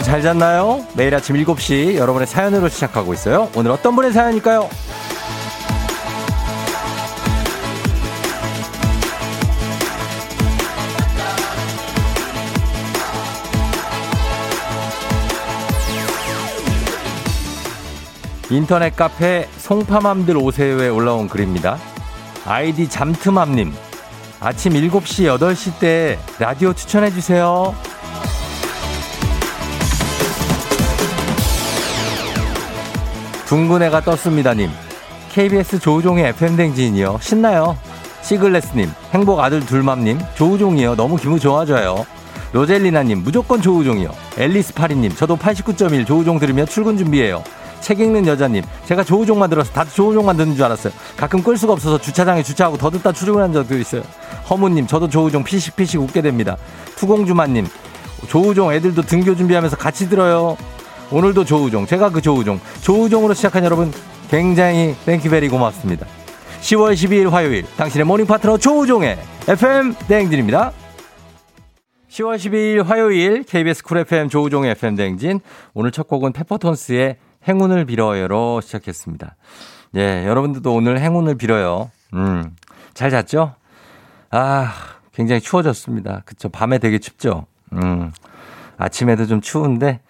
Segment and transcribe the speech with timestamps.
[0.00, 0.84] 여러분 잘 잤나요?
[0.94, 3.50] 매일 아침 7시 여러분의 사연으로 시작하고 있어요.
[3.54, 4.68] 오늘 어떤 분의 사연일까요?
[18.50, 21.78] 인터넷 카페 송파맘들 오세요에 올라온 글입니다.
[22.46, 23.72] 아이디 잠트맘님.
[24.40, 27.89] 아침 7시, 8시 때 라디오 추천해주세요.
[33.50, 34.70] 둥근 애가 떴습니다님.
[35.32, 37.18] KBS 조우종의 FM댕진이요.
[37.20, 37.76] 신나요.
[38.22, 40.94] 시글레스님, 행복 아들 둘맘님, 조우종이요.
[40.94, 42.06] 너무 기분 좋아져요.
[42.52, 44.08] 로젤리나님, 무조건 조우종이요.
[44.38, 47.42] 앨리스 파리님, 저도 89.1 조우종 들으며 출근 준비해요.
[47.80, 50.92] 책 읽는 여자님, 제가 조우종 만 들어서 다들 조우종만 듣는 줄 알았어요.
[51.16, 54.02] 가끔 끌 수가 없어서 주차장에 주차하고 더 듣다 출근한 적도 있어요.
[54.48, 56.56] 허무님, 저도 조우종 피식피식 웃게 됩니다.
[56.94, 57.66] 투공주마님,
[58.28, 60.56] 조우종 애들도 등교 준비하면서 같이 들어요.
[61.12, 63.92] 오늘도 조우종, 제가 그 조우종, 조우종으로 시작한 여러분
[64.30, 66.06] 굉장히 thank you very 고맙습니다.
[66.60, 70.72] 10월 12일 화요일 당신의 morning 파트너 조우종의 FM 대행진입니다.
[72.10, 75.40] 10월 12일 화요일 KBS 쿨 FM 조우종의 FM 대행진
[75.74, 77.16] 오늘 첫 곡은 페퍼톤스의
[77.48, 79.36] 행운을 빌어요로 시작했습니다.
[79.96, 81.90] 예, 여러분들도 오늘 행운을 빌어요.
[82.14, 82.54] 음,
[82.94, 83.54] 잘 잤죠?
[84.30, 84.72] 아,
[85.12, 86.22] 굉장히 추워졌습니다.
[86.24, 86.48] 그쵸.
[86.48, 87.46] 밤에 되게 춥죠?
[87.72, 88.12] 음,
[88.76, 90.00] 아침에도 좀 추운데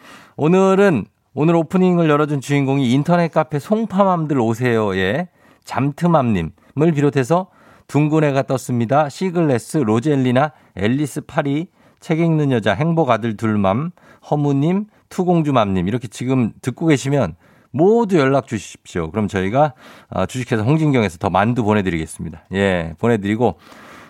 [0.43, 5.29] 오늘은 오늘 오프닝을 열어준 주인공이 인터넷 카페 송파맘들 오세요의
[5.65, 7.49] 잠트맘님을 비롯해서
[7.87, 9.11] 둥근 애가 떴습니다.
[9.11, 11.67] 시글레스, 로젤리나, 앨리스 파리,
[12.01, 13.91] 책 읽는 여자, 행복 아들 둘맘,
[14.31, 17.37] 허무님, 투공주맘님 이렇게 지금 듣고 계시면
[17.71, 19.11] 모두 연락 주십시오.
[19.11, 19.75] 그럼 저희가
[20.09, 22.45] 어, 주식회사 홍진경에서 더 만두 보내드리겠습니다.
[22.55, 23.59] 예, 보내드리고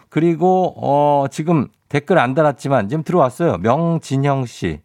[0.08, 3.58] 그리고 어 지금 댓글 안 달았지만 지금 들어왔어요.
[3.58, 4.78] 명진형 씨.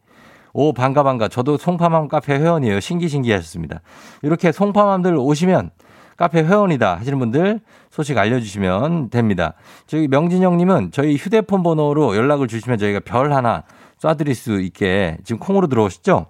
[0.57, 1.27] 오 반가 반가.
[1.27, 2.79] 저도 송파맘 카페 회원이에요.
[2.79, 3.81] 신기신기 하셨습니다.
[4.21, 5.71] 이렇게 송파맘들 오시면
[6.15, 7.59] 카페 회원이다 하시는 분들
[7.91, 9.55] 소식 알려주시면 됩니다.
[9.85, 13.63] 저기 명진형님은 저희 휴대폰 번호로 연락을 주시면 저희가 별 하나
[14.01, 16.27] 쏴드릴 수 있게 지금 콩으로 들어오시죠?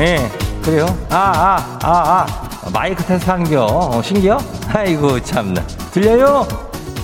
[0.00, 0.16] 예,
[0.64, 0.86] 그래요?
[1.10, 2.70] 아, 아, 아, 아.
[2.72, 3.64] 마이크 테스트 한겨.
[3.64, 4.38] 어, 신기요?
[4.72, 5.64] 아이고, 참나.
[5.92, 6.48] 들려요?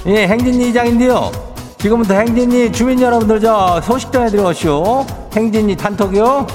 [0.07, 1.31] 예, 행진이 이장인데요.
[1.79, 5.07] 지금부터 행진이 주민 여러분들 저 소식 전해드려오시오.
[5.35, 6.47] 행진이 단톡이요.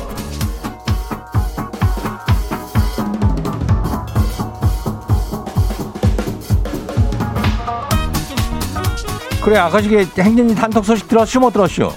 [9.44, 11.91] 그래, 아까 저게 행진이 단톡 소식 들었슈, 못 들었슈?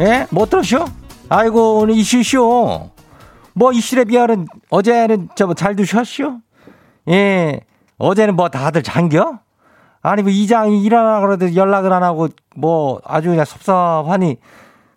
[0.00, 0.26] 예?
[0.30, 0.84] 못 들었슈?
[1.28, 2.90] 아이고, 오늘 이슈쇼.
[3.54, 6.38] 뭐 이슈에 비하면 어제는 저잘 드셨슈?
[7.10, 7.60] 예.
[7.98, 9.38] 어제는 뭐 다들 잔겨?
[10.04, 14.36] 아니 뭐 이장이 일어나 그래도 연락을 안 하고 뭐 아주 그냥 섭섭하니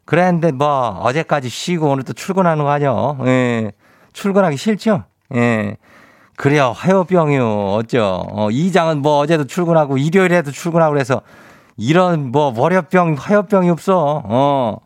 [0.04, 3.18] 그랬는데 뭐 어제까지 쉬고 오늘 또 출근하는 거 아니요?
[3.26, 3.72] 예.
[4.12, 5.06] 출근하기 싫죠?
[5.34, 5.78] 예.
[6.36, 6.74] 그래요.
[6.76, 7.74] 화요병이요.
[7.76, 8.26] 어쩌.
[8.30, 11.22] 어, 이장은 뭐 어제도 출근하고 일요일에도 출근하고 그래서
[11.78, 14.22] 이런 뭐 월요병, 화요병이 없어.
[14.26, 14.78] 어.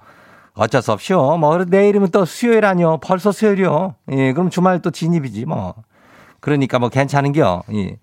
[0.53, 1.38] 어쩔 수 없이요.
[1.38, 3.00] 뭐 내일이면 또 수요일 아니요.
[3.01, 3.95] 벌써 수요일이요.
[4.12, 4.33] 예.
[4.33, 5.74] 그럼 주말 또 진입이지 뭐.
[6.41, 7.63] 그러니까 뭐 괜찮은겨.
[7.74, 7.97] 예.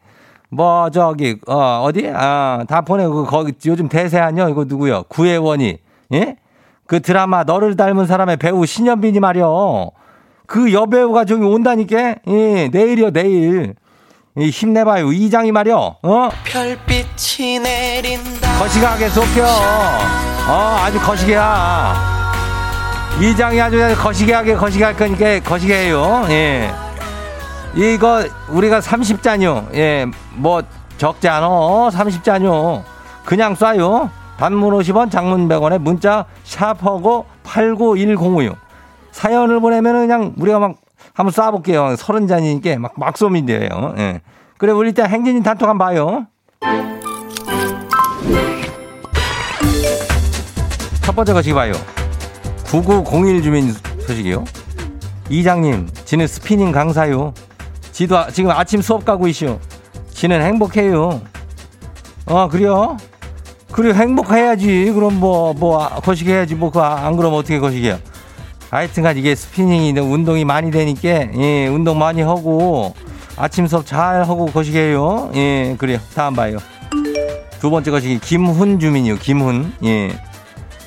[0.51, 5.79] 뭐 저기 어 어디 아다 보내고 거기 요즘 대세 아니요 이거 누구요 구혜원이
[6.11, 9.91] 예그 드라마 너를 닮은 사람의 배우 신현빈이 말이요.
[10.47, 12.15] 그 여배우가 저기 온다니까?
[12.27, 13.75] 예, 내일이요, 내일.
[14.39, 15.13] 이 힘내봐요.
[15.13, 15.77] 이장이 말이요.
[16.03, 16.29] 어?
[16.45, 19.45] 별빛이 내린다 거시기하게 쏟겨.
[20.49, 21.95] 어, 아주 거시기야.
[23.21, 26.25] 이장이 아주 거시기하게 거시기 할 거니까 거시기 해요.
[26.31, 26.71] 예.
[27.79, 29.73] 이거 우리가 30잔요.
[29.75, 30.05] 예,
[30.35, 30.63] 뭐
[30.97, 31.91] 적지 않어.
[31.93, 32.83] 30잔요.
[33.25, 34.11] 그냥 쏴요.
[34.37, 38.57] 단문 50원, 장문 100원에 문자 샵하고 89106.
[39.13, 40.75] 사연을 보내면 그냥 우리가 막
[41.15, 41.97] 한번 쏴볼게요.
[41.97, 43.95] 30잔이니까 막, 막 쏘면 돼요.
[43.99, 44.23] 예.
[44.57, 46.27] 그래, 우리 일단 행진이 단톡 한번 봐요.
[51.03, 51.73] 첫 번째 거시기 봐요.
[52.67, 53.73] 9901 주민
[54.07, 54.45] 소식이요.
[55.31, 57.35] 이장님, 지는 스피닝 강사요.
[57.99, 59.59] 지도 아- 지금 아침 수업 가고 있슈.
[60.13, 61.21] 지는 행복해요.
[62.27, 62.97] 어, 그래요?
[63.73, 64.93] 그래, 행복해야지.
[64.95, 66.55] 그럼 뭐, 뭐, 아, 거시기 해야지.
[66.55, 67.99] 뭐, 그, 안 그러면 어떻게 거시기야.
[68.71, 72.95] 하여튼간 이게 스피닝이 운동이 많이 되니까, 예, 운동 많이 하고,
[73.37, 75.33] 아침 수업 잘 하고 거시기 해요.
[75.35, 75.99] 예, 그래요.
[76.15, 76.59] 다음 봐요.
[77.59, 79.17] 두 번째 거시기, 김훈 주민이요.
[79.17, 79.73] 김훈.
[79.83, 80.17] 예.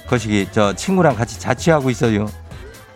[0.07, 2.27] 거시기, 저 친구랑 같이 자취하고 있어요.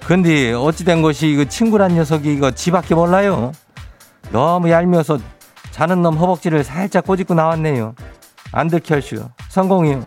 [0.05, 3.51] 근데 어찌된 것이 그 친구란 녀석이 이거 지 밖에 몰라요.
[4.31, 5.19] 너무 얄미워서
[5.71, 7.95] 자는 놈 허벅지를 살짝 꼬집고 나왔네요.
[8.51, 9.27] 안 들켰슈.
[9.49, 10.03] 성공이요.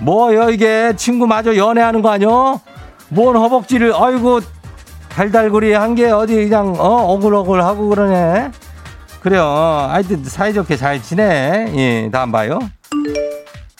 [0.00, 2.60] 뭐요 이게 친구 마저 연애하는 거 아니요?
[3.08, 4.40] 뭔 허벅지를 아이고
[5.10, 8.50] 달달구리 한게 어디 그냥 어 어글어글 하고 그러네.
[9.20, 9.44] 그래요.
[9.44, 11.72] 하여튼 사이좋게 잘 지내.
[11.76, 12.58] 예, 다음 봐요.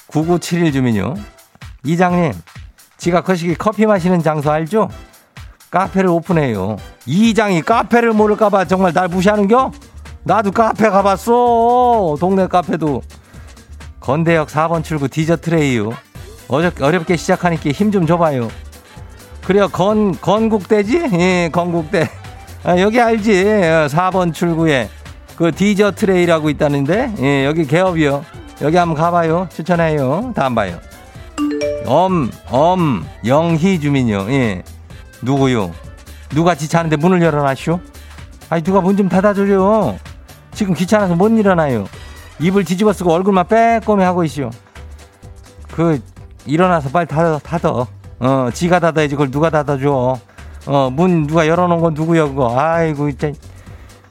[0.09, 1.15] 9971 주민요.
[1.85, 2.33] 이장님,
[2.99, 4.91] 지가 거시기 커피 마시는 장소 알죠?
[5.71, 6.77] 카페를 오픈해요.
[7.07, 9.71] 이장이 카페를 모를까봐 정말 날 무시하는겨?
[10.25, 12.17] 나도 카페 가봤어.
[12.19, 13.03] 동네 카페도.
[14.01, 15.91] 건대역 4번 출구 디저트레이요.
[16.49, 18.49] 어저, 어렵게 시작하니까 힘 좀 줘봐요.
[19.45, 19.69] 그래요.
[19.69, 21.09] 건, 건국대지?
[21.13, 22.09] 예, 건국대.
[22.65, 23.45] 아, 여기 알지?
[23.89, 24.89] 4번 출구에
[25.37, 28.25] 그 디저트레이라고 있다는데, 예, 여기 개업이요.
[28.63, 29.49] 여기 한번 가봐요.
[29.51, 30.33] 추천해요.
[30.35, 30.79] 다음 봐요.
[31.87, 34.27] 엄, 엄, 영희 주민요.
[34.31, 34.63] 예.
[35.23, 35.73] 누구요?
[36.31, 37.81] 누가 지차하는데 문을 열어놨쇼?
[38.51, 39.99] 아니, 누가 문 좀 닫아줘요.
[40.53, 41.87] 지금 귀찮아서 못 일어나요.
[42.41, 44.51] 입을 뒤집어 쓰고 얼굴만 빼꼼히 하고 있쇼.
[45.73, 46.01] 그,
[46.47, 47.87] 일어나서 빨리 닫아, 닫아.
[48.21, 49.15] 어, 지가 닫아야지.
[49.15, 50.19] 그걸 누가 닫아줘.
[50.67, 52.59] 어, 문 누가 열어놓은 건 누구야, 그거.
[52.59, 53.33] 아이고, 진짜.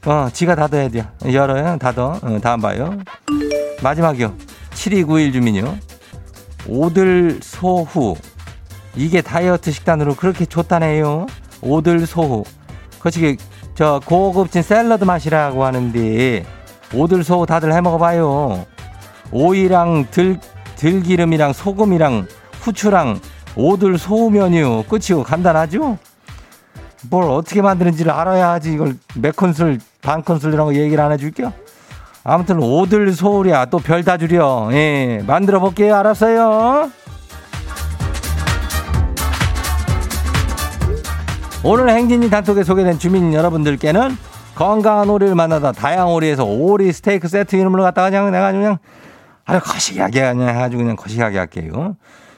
[0.06, 1.04] 어, 지가 닫아야 돼.
[1.30, 1.76] 열어요.
[1.78, 2.02] 닫아.
[2.22, 2.96] 어, 다음 봐요.
[3.82, 4.34] 마지막이요.
[4.74, 5.76] 7291 주민요.
[6.66, 8.16] 오들소후.
[8.96, 11.26] 이게 다이어트 식단으로 그렇게 좋다네요.
[11.62, 12.44] 오들소후.
[13.00, 13.36] 거시기
[13.74, 16.44] 저 고급진 샐러드 맛이라고 하는데
[16.94, 18.66] 오들소후 다들 해 먹어봐요.
[19.32, 20.38] 오이랑 들
[20.76, 22.26] 들기름이랑 소금이랑
[22.60, 23.20] 후추랑
[23.56, 24.84] 오들 소우면이요.
[24.84, 25.22] 끝이요.
[25.22, 25.98] 간단하죠?
[27.08, 28.72] 뭘 어떻게 만드는지를 알아야 하지.
[28.72, 31.52] 이걸 몇 큰술, 반 큰술 이런 거 얘기를 안 해줄게요.
[32.22, 34.68] 아무튼 오들소우랴 또별 다 주려.
[34.72, 35.96] 예, 만들어 볼게요.
[35.96, 36.90] 알았어요?
[41.62, 44.16] 오늘 행진이 단톡에 소개된 주민 여러분들께는
[44.54, 48.78] 건강한 오리를 만나다 다양한 오리에서 오리 스테이크 세트 이름을 갖다가 그냥 내가 그냥
[49.44, 51.96] 아주 거시기하게 그냥 아주 그냥 거시기하게 할게요.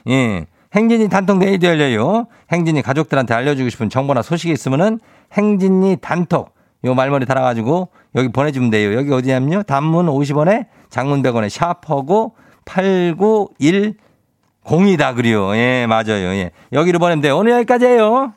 [0.09, 0.45] 예.
[0.75, 2.27] 행진이 단톡 내일도 열려요.
[2.51, 4.99] 행진이 가족들한테 알려주고 싶은 정보나 소식이 있으면은
[5.31, 6.53] 행진이 단톡
[6.83, 8.93] 요 말머리 달아가지고 여기 보내주면 돼요.
[8.93, 9.63] 여기 어디냐면요.
[9.63, 15.55] 단문 50원에 장문 100원에 샵하고 8910이다 그래요.
[15.55, 16.33] 예, 맞아요.
[16.33, 16.51] 예.
[16.73, 17.37] 여기로 보내면 돼요.
[17.37, 18.33] 오늘 여기까지예요.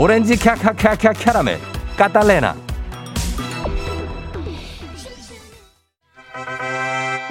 [0.00, 1.58] 오렌지 캬캬캬캬 캐러멜
[1.96, 2.54] 까탈레나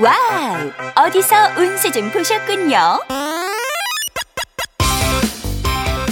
[0.02, 1.06] 와우!
[1.08, 3.00] 어디서 운세 좀 보셨군요.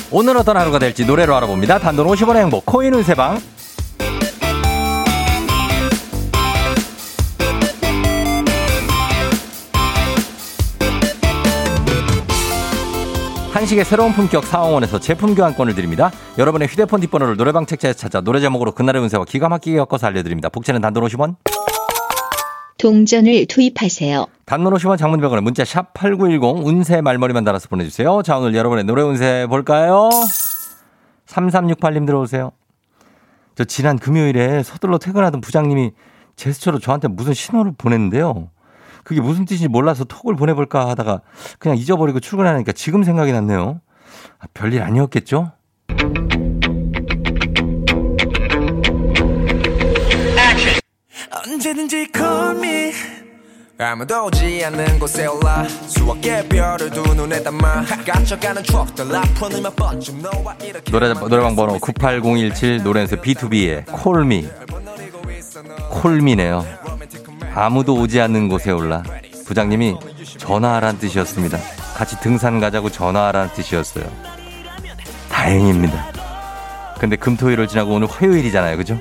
[0.09, 1.77] 오늘 어떤 하루가 될지 노래로 알아봅니다.
[1.79, 3.37] 단돈 50원의 행복 코인 운세방
[13.55, 16.11] 한식의 새로운 품격 사홍원에서 제품 교환권을 드립니다.
[16.37, 20.49] 여러분의 휴대폰 뒷번호를 노래방 책자에서 찾아 노래 제목으로 그날의 운세와 기가 막히게 엮어서 알려드립니다.
[20.49, 21.35] 복제는 단돈 50원
[22.77, 24.27] 동전을 투입하세요.
[24.45, 28.23] 단문 50원 장문병원에 문자 샵 8910 운세 말머리만 달아서 보내주세요.
[28.23, 30.09] 자, 오늘 여러분의 노래 운세 볼까요?
[31.27, 32.51] 3368님 들어오세요.
[33.55, 35.93] 저 지난 금요일에 서둘러 퇴근하던 부장님이
[36.35, 38.49] 제스처로 저한테 무슨 신호를 보냈는데요.
[39.05, 41.21] 그게 무슨 뜻인지 몰라서 톡을 보내볼까 하다가
[41.59, 43.79] 그냥 잊어버리고 출근하니까 지금 생각이 났네요.
[44.39, 45.51] 아, 별일 아니었겠죠?
[51.47, 52.91] 언제든지 call me.
[53.77, 55.67] 아무도 오지 않는 곳에 올라.
[55.67, 57.83] 수억 개별을 두 눈에 담아.
[58.07, 64.49] 갇혀가는 추억들 앞으로 몇 번쯤 너와 이렇게 노래, 노래방 번호 98017 노래에서 B2B의 콜미
[65.91, 66.65] 콜미네요.
[67.55, 69.01] 아무도 오지 않는 곳에 올라.
[69.47, 69.95] 부장님이
[70.37, 71.57] 전화하라는 뜻이었습니다.
[71.95, 74.05] 같이 등산 가자고 전화하라는 뜻이었어요.
[75.31, 76.11] 다행입니다.
[76.99, 78.77] 근데 금토일을 지나고 오늘 화요일이잖아요.
[78.77, 78.97] 그죠?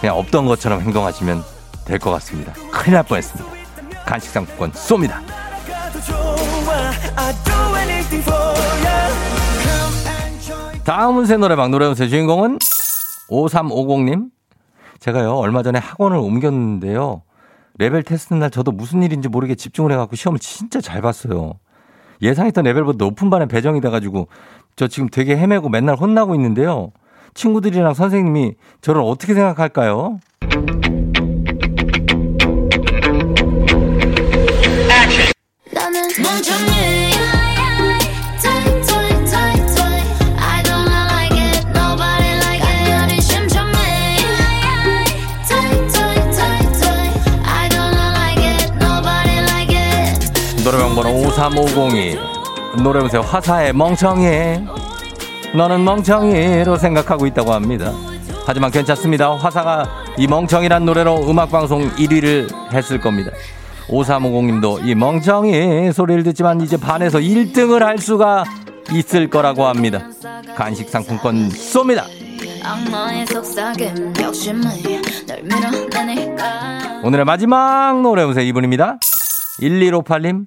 [0.00, 1.42] 그냥 없던 것처럼 행동하시면
[1.86, 2.52] 될 것 같습니다.
[2.70, 3.50] 큰일 날 뻔했습니다.
[4.04, 5.20] 간식 상품권 쏩니다.
[10.84, 12.58] 다음 운세 노래방 노래 운세 주인공은
[13.30, 14.26] 5350님.
[15.00, 17.22] 제가요, 얼마 전에 학원을 옮겼는데요.
[17.78, 21.54] 레벨 테스트 날 저도 무슨 일인지 모르게 집중을 해갖고 시험을 진짜 잘 봤어요.
[22.22, 24.28] 예상했던 레벨보다 높은 반에 배정이 돼가지고
[24.76, 26.92] 저 지금 되게 헤매고 맨날 혼나고 있는데요.
[27.34, 30.18] 친구들이랑 선생님이 저를 어떻게 생각할까요?
[35.74, 37.05] 나는 멍청해
[51.36, 52.18] 3502
[52.82, 53.20] 노래보세요.
[53.20, 54.64] 화사의 멍청이.
[55.54, 57.92] 너는 멍청이로 생각하고 있다고 합니다.
[58.46, 59.34] 하지만 괜찮습니다.
[59.34, 63.32] 화사가 이 멍청이란 노래로 음악방송 1위를 했을 겁니다.
[63.88, 68.44] 5350님도 이 멍청이 소리를 듣지만 이제 반에서 1등을 할 수가
[68.92, 70.08] 있을 거라고 합니다.
[70.56, 72.04] 간식 상품권 쏩니다.
[77.04, 78.44] 오늘의 마지막 노래 보세요.
[78.46, 78.98] 이분입니다.
[79.60, 80.46] 1158님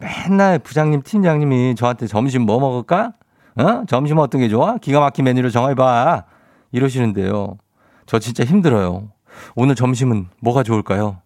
[0.00, 3.12] 맨날 부장님, 팀장님이 저한테 점심 뭐 먹을까?
[3.56, 3.84] 어?
[3.86, 4.78] 점심 어떤 게 좋아?
[4.78, 6.24] 기가 막힌 메뉴를 정해봐.
[6.72, 7.58] 이러시는데요.
[8.06, 9.10] 저 진짜 힘들어요.
[9.54, 11.18] 오늘 점심은 뭐가 좋을까요?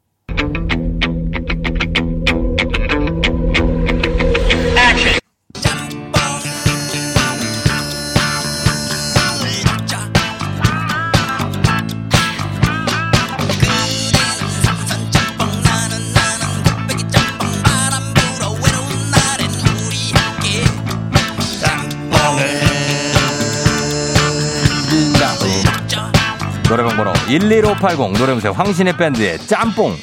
[27.35, 29.97] 11580 노래무새 황신의 밴드의 짬뽕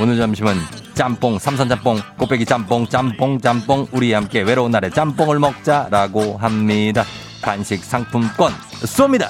[0.00, 0.56] 오늘 점심은
[0.94, 7.04] 짬뽕 삼선짬뽕 꽃배기 짬뽕 짬뽕 짬뽕 우리 함께 외로운 날에 짬뽕을 먹자라고 합니다
[7.40, 9.28] 간식 상품권 쏩니다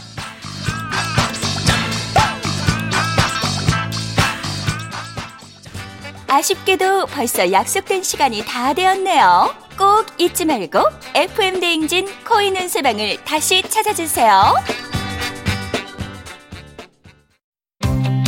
[6.28, 9.54] 아쉽게도 벌써 약속된 시간이 다 되었네요.
[9.78, 10.80] 꼭 잊지 말고
[11.14, 14.95] FM 대행진 코인 운세방을 다시 찾아주세요.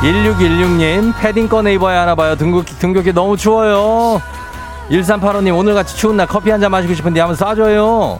[0.00, 4.20] 1616님 패딩 꺼내 입어야 하나 봐요 등굣기, 등굣기 너무 추워요
[4.90, 8.18] 1385님, 오늘 같이 추운 날 커피 한 잔 마시고 싶은데 한번 쏴줘요.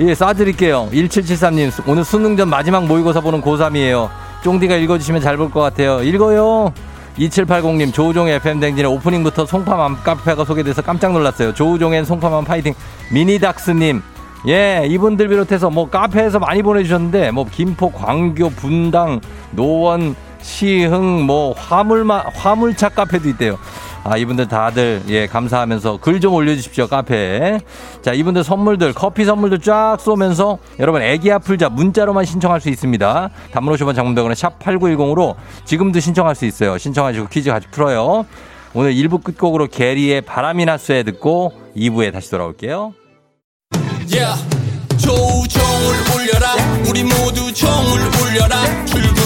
[0.00, 0.90] 예, 쏴드릴게요.
[0.92, 4.10] 1773님, 오늘 수능 전 마지막 모의고사 보는 고3이에요.
[4.42, 6.02] 쫑디가 읽어주시면 잘 볼 것 같아요.
[6.02, 6.74] 읽어요.
[7.18, 11.54] 2780님, 조우종의 FM댕진의 오프닝부터 송파맘 카페가 소개돼서 깜짝 놀랐어요.
[11.54, 12.74] 조우종엔 송파맘 파이팅.
[13.10, 14.02] 미니닥스님,
[14.48, 19.22] 예, 이분들 비롯해서 뭐 카페에서 많이 보내주셨는데, 뭐 김포, 광교, 분당,
[19.52, 23.58] 노원, 시흥, 뭐 화물마, 화물차 카페도 있대요.
[24.02, 27.60] 아, 이분들 다들, 예, 감사하면서 글 좀 올려주십시오, 카페에.
[28.02, 33.30] 자, 이분들 선물들, 커피 선물들 쫙 쏘면서 여러분 애기 아플자 문자로만 신청할 수 있습니다.
[33.52, 36.78] 단문 50원 장문병원에 샵8910으로 지금도 신청할 수 있어요.
[36.78, 38.24] 신청하시고 퀴즈 같이 풀어요.
[38.72, 42.94] 오늘 1부 끝곡으로 게리의 바람이 났어에 듣고 2부에 다시 돌아올게요.
[44.12, 44.44] Yeah.
[44.98, 46.54] 조우종을 울려라
[46.88, 49.19] 우리 모두 종을 울려라 출근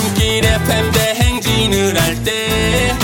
[0.54, 3.03] 길에 팬대행진을 할때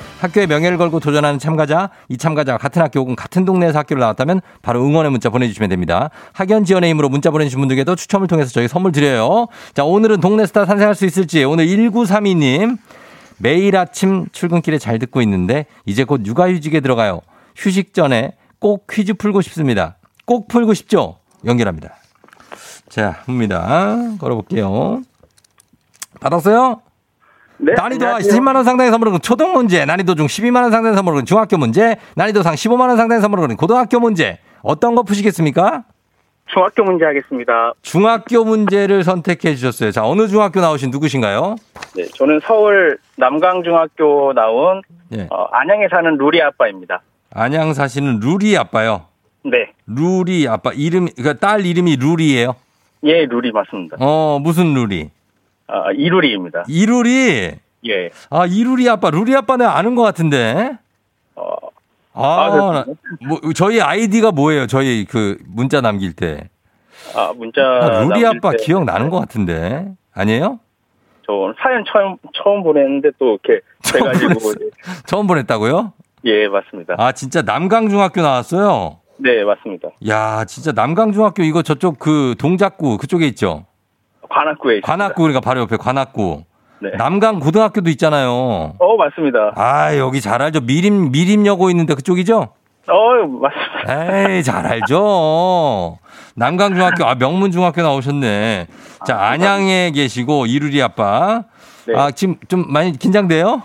[0.21, 4.85] 학교의 명예를 걸고 도전하는 참가자, 이 참가자가 같은 학교 혹은 같은 동네에서 학교를 나왔다면 바로
[4.85, 6.11] 응원의 문자 보내주시면 됩니다.
[6.33, 9.47] 학연 지연의 힘으로 문자 보내주신 분들께도 추첨을 통해서 저희 선물 드려요.
[9.73, 12.77] 자, 오늘은 동네 스타 탄생할 수 있을지 오늘 1932님
[13.39, 17.21] 매일 아침 출근길에 잘 듣고 있는데 이제 곧 육아휴직에 들어가요.
[17.55, 19.97] 휴식 전에 꼭 퀴즈 풀고 싶습니다.
[20.25, 21.17] 꼭 풀고 싶죠?
[21.45, 21.95] 연결합니다.
[22.89, 23.95] 자, 봅니다.
[24.19, 25.01] 걸어볼게요.
[26.19, 26.81] 받았어요?
[27.63, 27.73] 네.
[27.73, 28.33] 난이도 안녕하세요.
[28.41, 32.41] 10만 원 상당의 선물은 초등 문제, 난이도 중 12만 원 상당의 선물은 중학교 문제, 난이도
[32.41, 34.39] 상 15만 원 상당의 선물은 고등학교 문제.
[34.63, 35.83] 어떤 거 푸시겠습니까?
[36.47, 37.73] 중학교 문제 하겠습니다.
[37.83, 39.91] 중학교 문제를 선택해 주셨어요.
[39.91, 41.55] 자, 어느 중학교 나오신 누구신가요?
[41.95, 44.81] 네, 저는 서울 남강중학교 나온
[45.13, 45.27] 예.
[45.29, 47.01] 어, 안양에 사는 루리 아빠입니다.
[47.33, 49.05] 안양 사시는 루리 아빠요.
[49.43, 52.55] 네, 루리 아빠 이름 그러니까 딸 이름이 루리예요.
[53.03, 53.97] 예, 루리 맞습니다.
[53.99, 55.09] 어, 무슨 루리?
[55.71, 56.65] 아, 이루리입니다.
[56.67, 57.53] 이루리.
[57.87, 60.77] 예, 아, 이루리 아빠, 루리 아빠는 아는 것 같은데.
[61.35, 61.55] 어,
[62.13, 62.85] 아, 아,
[63.27, 64.67] 뭐, 저희 아이디가 뭐예요?
[64.67, 66.49] 저희 그 문자 남길 때.
[67.15, 67.61] 아, 문자.
[67.61, 69.93] 아, 루리 아빠 때 기억 나는 것 같은데.
[70.13, 70.59] 아니에요?
[71.25, 74.53] 저 오늘 사연 처음, 처음 보냈는데 또 이렇게 처음 돼가지고.
[75.05, 75.93] 처음 보냈다고요?
[76.25, 76.95] 예, 맞습니다.
[76.97, 78.97] 아, 진짜 남강중학교 나왔어요?
[79.17, 79.89] 네, 맞습니다.
[80.07, 83.65] 야, 진짜 남강중학교 이거 저쪽 그 동작구 그쪽에 있죠?
[84.31, 84.77] 관악구에.
[84.77, 84.87] 있습니다.
[84.87, 86.43] 관악구 그러니까 바로 옆에 관악구.
[86.81, 86.89] 네.
[86.97, 88.29] 남강 고등학교도 있잖아요.
[88.79, 89.51] 어, 맞습니다.
[89.55, 90.61] 아, 여기 잘 알죠.
[90.61, 92.49] 미림, 미림여고 있는데 그쪽이죠?
[92.87, 94.29] 어, 맞습니다.
[94.31, 95.99] 에이, 잘 알죠.
[96.35, 98.65] 남강 중학교, 아, 명문 중학교 나오셨네.
[99.05, 101.43] 자, 안양에 계시고, 이루리 아빠.
[101.87, 101.93] 네.
[101.95, 103.61] 아, 지금 좀 많이 긴장돼요?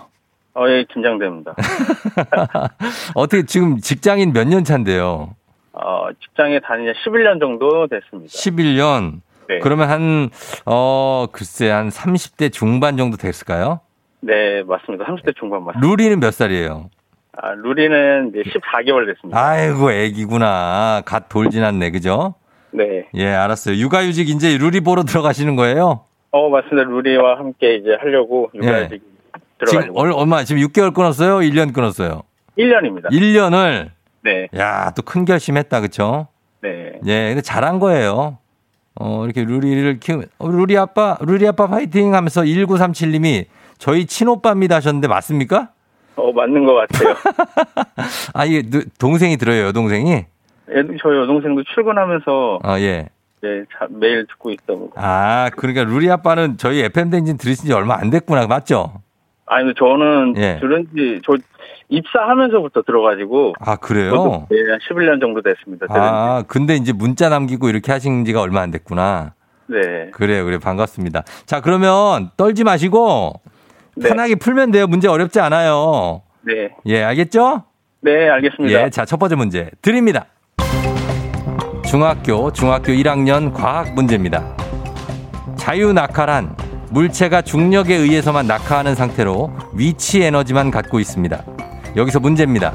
[0.53, 1.55] 어, 예, 긴장됩니다.
[3.15, 5.35] 어떻게 지금 직장인 몇 년 차인데요?
[5.73, 6.65] 어, 직장에 지
[7.09, 8.31] 11년 정도 됐습니다.
[8.31, 9.21] 11년.
[9.47, 9.59] 네.
[9.59, 10.29] 그러면 한,
[10.65, 13.79] 어, 글쎄, 한 30대 중반 정도 됐을까요?
[14.19, 15.05] 네, 맞습니다.
[15.05, 15.87] 30대 중반 맞습니다.
[15.87, 16.89] 루리는 몇 살이에요?
[17.39, 19.39] 아, 루리는 이제 14개월 됐습니다.
[19.39, 21.03] 아이고, 애기구나.
[21.05, 22.33] 갓 돌 지났네, 그죠?
[22.71, 23.07] 네.
[23.13, 23.75] 예, 알았어요.
[23.77, 26.01] 육아휴직 이제 루리 보러 들어가시는 거예요?
[26.31, 26.83] 어, 맞습니다.
[26.89, 28.97] 루리와 함께 이제 하려고 육아휴직 예.
[28.97, 29.17] 지금
[29.59, 29.99] 들어가려고.
[29.99, 31.37] 얼, 얼마, 지금 6개월 끊었어요?
[31.37, 32.23] 1년 끊었어요?
[32.57, 33.11] 1년입니다.
[33.11, 33.89] 1년을,
[34.23, 34.47] 네.
[34.57, 36.27] 야, 또 큰 결심했다, 그쵸?
[36.61, 36.99] 네.
[37.05, 38.39] 예, 근데 잘한 거예요.
[38.99, 43.45] 어, 이렇게 루리를 키우면, 어, 루리 아빠, 루리 아빠 파이팅 하면서 1937님이
[43.77, 45.69] 저희 친오빠입니다 하셨는데 맞습니까?
[46.15, 47.15] 어, 맞는 것 같아요.
[48.33, 50.11] 아, 이게 누- 동생이 들어요, 여동생이?
[50.11, 53.07] 예, 저희 여동생도 출근하면서 어, 예.
[53.37, 54.91] 이제 자- 매일 듣고 있다고.
[54.95, 59.01] 아, 그러니까 루리 아빠는 저희 FM댕진 들으신 지 얼마 안 됐구나, 맞죠?
[59.45, 60.57] 아니, 저는 예.
[60.59, 61.33] 들은 지, 저
[61.89, 63.53] 입사하면서부터 들어가지고.
[63.59, 64.47] 아, 그래요?
[64.49, 65.85] 한 11년 정도 됐습니다.
[65.89, 69.33] 아, 근데 이제 문자 남기고 이렇게 하신 지가 얼마 안 됐구나.
[69.67, 69.73] 지.
[69.73, 70.11] 네.
[70.11, 71.23] 그래요, 그래 반갑습니다.
[71.45, 73.33] 자, 그러면 떨지 마시고
[73.95, 74.09] 네.
[74.09, 74.87] 편하게 풀면 돼요.
[74.87, 76.21] 문제 어렵지 않아요.
[76.41, 76.73] 네.
[76.85, 77.63] 예, 알겠죠?
[78.01, 78.83] 네, 알겠습니다.
[78.85, 80.25] 예, 자, 첫 번째 문제 드립니다.
[81.85, 84.55] 중학교, 중학교 1학년 과학 문제입니다.
[85.57, 86.55] 자유낙하란
[86.91, 91.43] 물체가 중력에 의해서만 낙하하는 상태로 위치 에너지만 갖고 있습니다.
[91.95, 92.73] 여기서 문제입니다.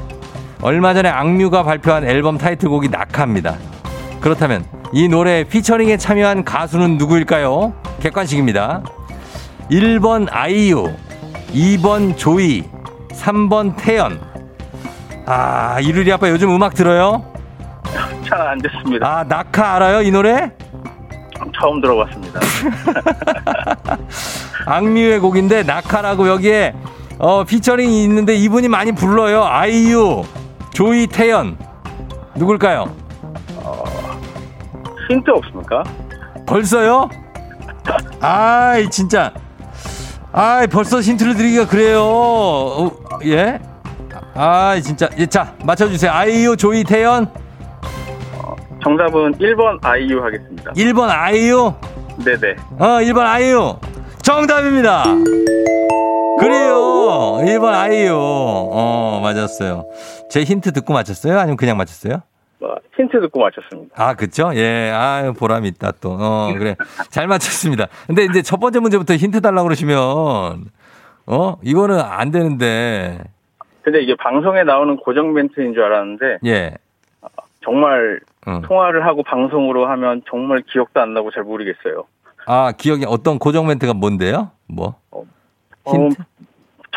[0.61, 3.55] 얼마 전에 악뮤가 발표한 앨범 타이틀곡이 낙하입니다.
[4.21, 7.73] 그렇다면 이 노래 피처링에 참여한 가수는 누구일까요?
[7.99, 8.83] 객관식입니다.
[9.71, 10.93] 1번 아이유,
[11.53, 12.63] 2번 조이,
[13.11, 14.19] 3번 태연.
[15.25, 17.25] 아, 이르리 아빠 요즘 음악 들어요?
[18.27, 19.07] 잘안 됐습니다.
[19.19, 20.01] 아, 낙하 알아요?
[20.01, 20.51] 이 노래?
[21.59, 22.39] 처음 들어봤습니다.
[24.65, 26.73] 악뮤의 곡인데 낙하라고 여기에
[27.19, 29.43] 어, 피처링이 있는데 이분이 많이 불러요.
[29.43, 30.23] 아이유,
[30.73, 31.57] 조이, 태연.
[32.35, 32.93] 누굴까요?
[35.09, 35.83] 힌트 없습니까?
[36.47, 37.09] 벌써요?
[38.19, 39.31] 아이, 진짜.
[40.31, 42.01] 아이, 벌써 힌트를 드리기가 그래요.
[42.03, 42.91] 어,
[43.25, 43.59] 예?
[44.33, 45.09] 아이, 진짜.
[45.17, 46.11] 예, 자, 맞춰주세요.
[46.11, 47.29] 아이유, 조이, 태연.
[48.83, 50.71] 정답은 1번 아이유 하겠습니다.
[50.73, 51.73] 1번 아이유.
[52.17, 52.55] 네네.
[52.79, 53.75] 어, 1번 아이유.
[54.21, 55.03] 정답입니다.
[56.39, 56.72] 그래요.
[57.45, 58.15] 1번 아이유.
[58.15, 59.85] 어, 맞았어요.
[60.29, 61.37] 제 힌트 듣고 맞췄어요?
[61.39, 62.21] 아니면 그냥 맞췄어요?
[62.61, 63.95] 어, 힌트 듣고 맞췄습니다.
[63.95, 64.51] 아, 그쵸?
[64.55, 66.17] 예, 아 보람 있다 또.
[66.19, 66.75] 어, 그래.
[67.09, 67.87] 잘 맞췄습니다.
[68.07, 70.65] 근데 이제 첫 번째 문제부터 힌트 달라고 그러시면,
[71.25, 73.19] 어, 이거는 안 되는데,
[73.83, 76.71] 근데 이게 방송에 나오는 고정 멘트인 줄 알았는데 예.
[77.63, 78.61] 정말 어.
[78.63, 82.05] 통화를 하고 방송으로 하면 정말 기억도 안 나고 잘 모르겠어요.
[82.45, 84.51] 아, 기억이 어떤 고정 멘트가 뭔데요?
[84.67, 84.95] 뭐?
[85.11, 85.25] 어,
[85.91, 86.15] 힌트?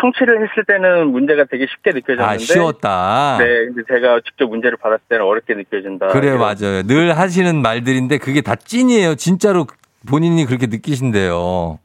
[0.01, 3.39] 청취를 했을 때는 문제가 되게 쉽게 느껴졌는데 아, 쉬웠다.
[3.39, 6.09] 네, 근데 제가 직접 문제를 받았을 때는 어렵게 느껴진다.
[6.09, 6.83] 그래, 이런- 맞아요.
[6.83, 9.15] 늘 하시는 말들인데 그게 다 찐이에요.
[9.15, 9.67] 진짜로
[10.09, 11.79] 본인이 그렇게 느끼신대요.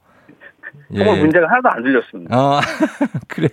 [0.97, 2.37] 정말 문제가 하나도 안 들렸습니다.
[2.37, 2.59] 어,
[3.27, 3.47] 그래.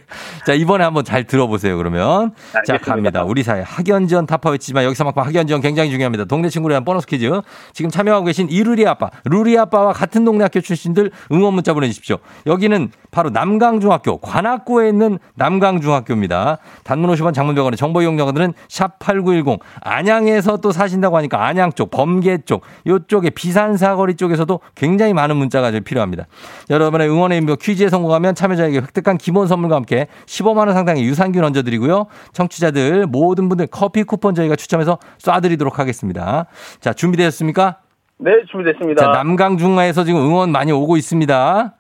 [0.47, 2.33] 자, 이번에 한번 잘 들어보세요, 그러면.
[2.53, 2.93] 자, 알겠습니다.
[2.93, 3.25] 갑니다.
[3.25, 6.25] 우리 사회 학연지원 타파 외치지만 여기서만큼 학연지원 굉장히 중요합니다.
[6.25, 7.29] 동네 친구를 위한 보너스 퀴즈.
[7.73, 12.19] 지금 참여하고 계신 이루리 아빠, 루리 아빠와 같은 동네 학교 출신들 응원 문자 보내주십시오.
[12.47, 16.59] 여기는 바로 남강중학교, 관악구에 있는 남강중학교입니다.
[16.85, 19.61] 단문 50원 장문 100원의 정보 이용료들은 샵8910.
[19.81, 25.83] 안양에서 또 사신다고 하니까 안양 쪽, 범계 쪽, 요쪽에 비산사거리 쪽에서도 굉장히 많은 문자가 좀
[25.83, 26.27] 필요합니다.
[26.71, 32.07] 여러분의 응원 의 인표 퀴즈에 성공하면 참여자에게 획득한 기본 선물과 함께 15만원 상당의 유산균 얹어드리고요.
[32.33, 36.47] 청취자들 모든 분들 커피 쿠폰 저희가 추첨해서 쏴드리도록 하겠습니다.
[36.81, 37.79] 자, 준비되셨습니까?
[38.19, 39.05] 네, 준비됐습니다.
[39.05, 41.75] 자, 남강중화에서 지금 응원 많이 오고 있습니다.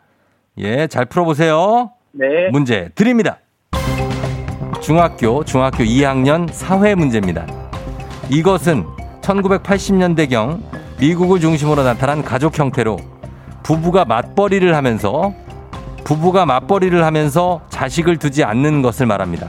[0.58, 1.92] 예, 잘 풀어보세요.
[2.12, 2.48] 네.
[2.50, 3.38] 문제 드립니다.
[4.80, 7.46] 중학교, 중학교 2학년 사회 문제입니다.
[8.30, 8.84] 이것은
[9.20, 10.60] 1980년대경
[11.00, 12.96] 미국을 중심으로 나타난 가족 형태로
[13.68, 15.34] 부부가 맞벌이를 하면서
[16.02, 19.46] 부부가 맞벌이를 하면서 자식을 두지 않는 것을 말합니다.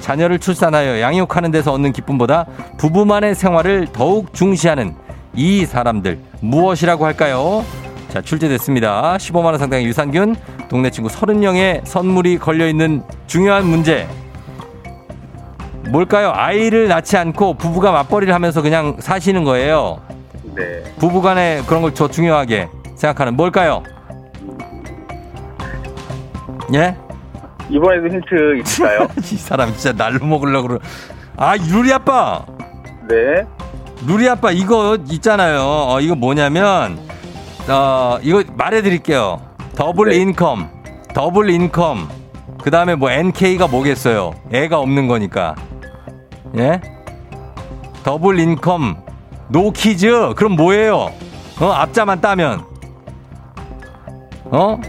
[0.00, 2.46] 자녀를 출산하여 양육하는 데서 얻는 기쁨보다
[2.78, 4.96] 부부만의 생활을 더욱 중시하는
[5.34, 7.64] 이 사람들 무엇이라고 할까요?
[8.08, 9.18] 자, 출제됐습니다.
[9.18, 10.34] 15만 원 상당의 유산균,
[10.68, 14.08] 동네 친구 30명의 선물이 걸려 있는 중요한 문제.
[15.90, 16.32] 뭘까요?
[16.34, 20.00] 아이를 낳지 않고 부부가 맞벌이를 하면서 그냥 사시는 거예요.
[20.56, 20.82] 네.
[20.98, 23.82] 부부 간에 그런 걸 더 중요하게 생각하는 뭘까요?
[26.74, 26.96] 예?
[27.68, 29.08] 이번에도 힌트 있을까요?
[29.18, 30.78] 이 사람 진짜 날로 먹으려고 그러.
[31.36, 32.44] 아, 루리 아빠!
[33.08, 33.44] 네.
[34.06, 35.60] 루리 아빠 이거 있잖아요.
[35.62, 36.98] 어, 이거 뭐냐면
[37.68, 39.40] 어 이거 말해 드릴게요.
[39.76, 40.16] 더블 네.
[40.16, 40.68] income,
[41.14, 42.08] double income.
[42.62, 44.32] 그 다음에 뭐 NK가 뭐겠어요?
[44.52, 45.54] 애가 없는 거니까.
[46.56, 46.80] 예?
[48.02, 48.96] double income,
[49.48, 50.32] no kids.
[50.36, 51.10] 그럼 뭐예요?
[51.60, 52.64] 어 앞자만 따면
[54.54, 54.80] 어?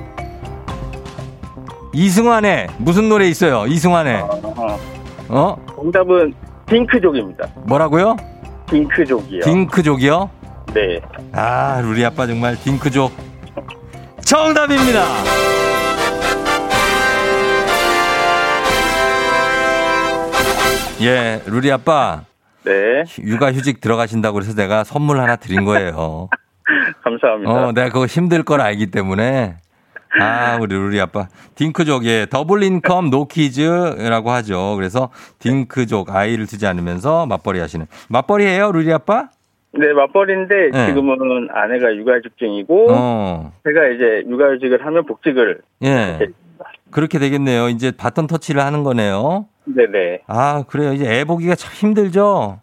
[1.91, 3.65] 이승환의 무슨 노래 있어요?
[3.65, 4.79] 이승환의 어,
[5.29, 6.35] 어 정답은
[6.67, 7.49] 딩크족입니다.
[7.65, 8.15] 뭐라고요?
[8.67, 9.41] 딩크족이요.
[9.41, 10.29] 딩크족이요?
[10.75, 11.01] 네.
[11.31, 13.11] 아, 루리 아빠 정말 딩크족.
[14.23, 15.03] 정답입니다.
[21.01, 22.23] 예, 루리 아빠
[22.63, 23.03] 네.
[23.19, 26.29] 육아휴직 들어가신다고 그래서 내가 선물 하나 드린 거예요.
[27.05, 27.51] 감사합니다.
[27.51, 29.57] 어, 내가 그거 힘들 걸 알기 때문에.
[30.19, 31.27] 아, 우리 루리 아빠.
[31.55, 34.75] 딩크족, 예, double income no kids라고 하죠.
[34.75, 37.85] 그래서 딩크족, 아이를 두지 않으면서 맞벌이 하시는.
[38.09, 39.29] 맞벌이에요, 루리 아빠?
[39.73, 40.87] 네, 맞벌이인데 네.
[40.87, 45.89] 지금은 아내가 육아휴직 중이고 어, 제가 이제 육아휴직을 하면 복직을 예.
[45.89, 46.27] 네.
[46.91, 47.67] 그렇게 되겠네요.
[47.67, 49.47] 이제 바톤 터치를 하는 거네요.
[49.65, 50.21] 네네.
[50.27, 50.93] 아, 그래요.
[50.93, 52.59] 이제 애 보기가 참 힘들죠?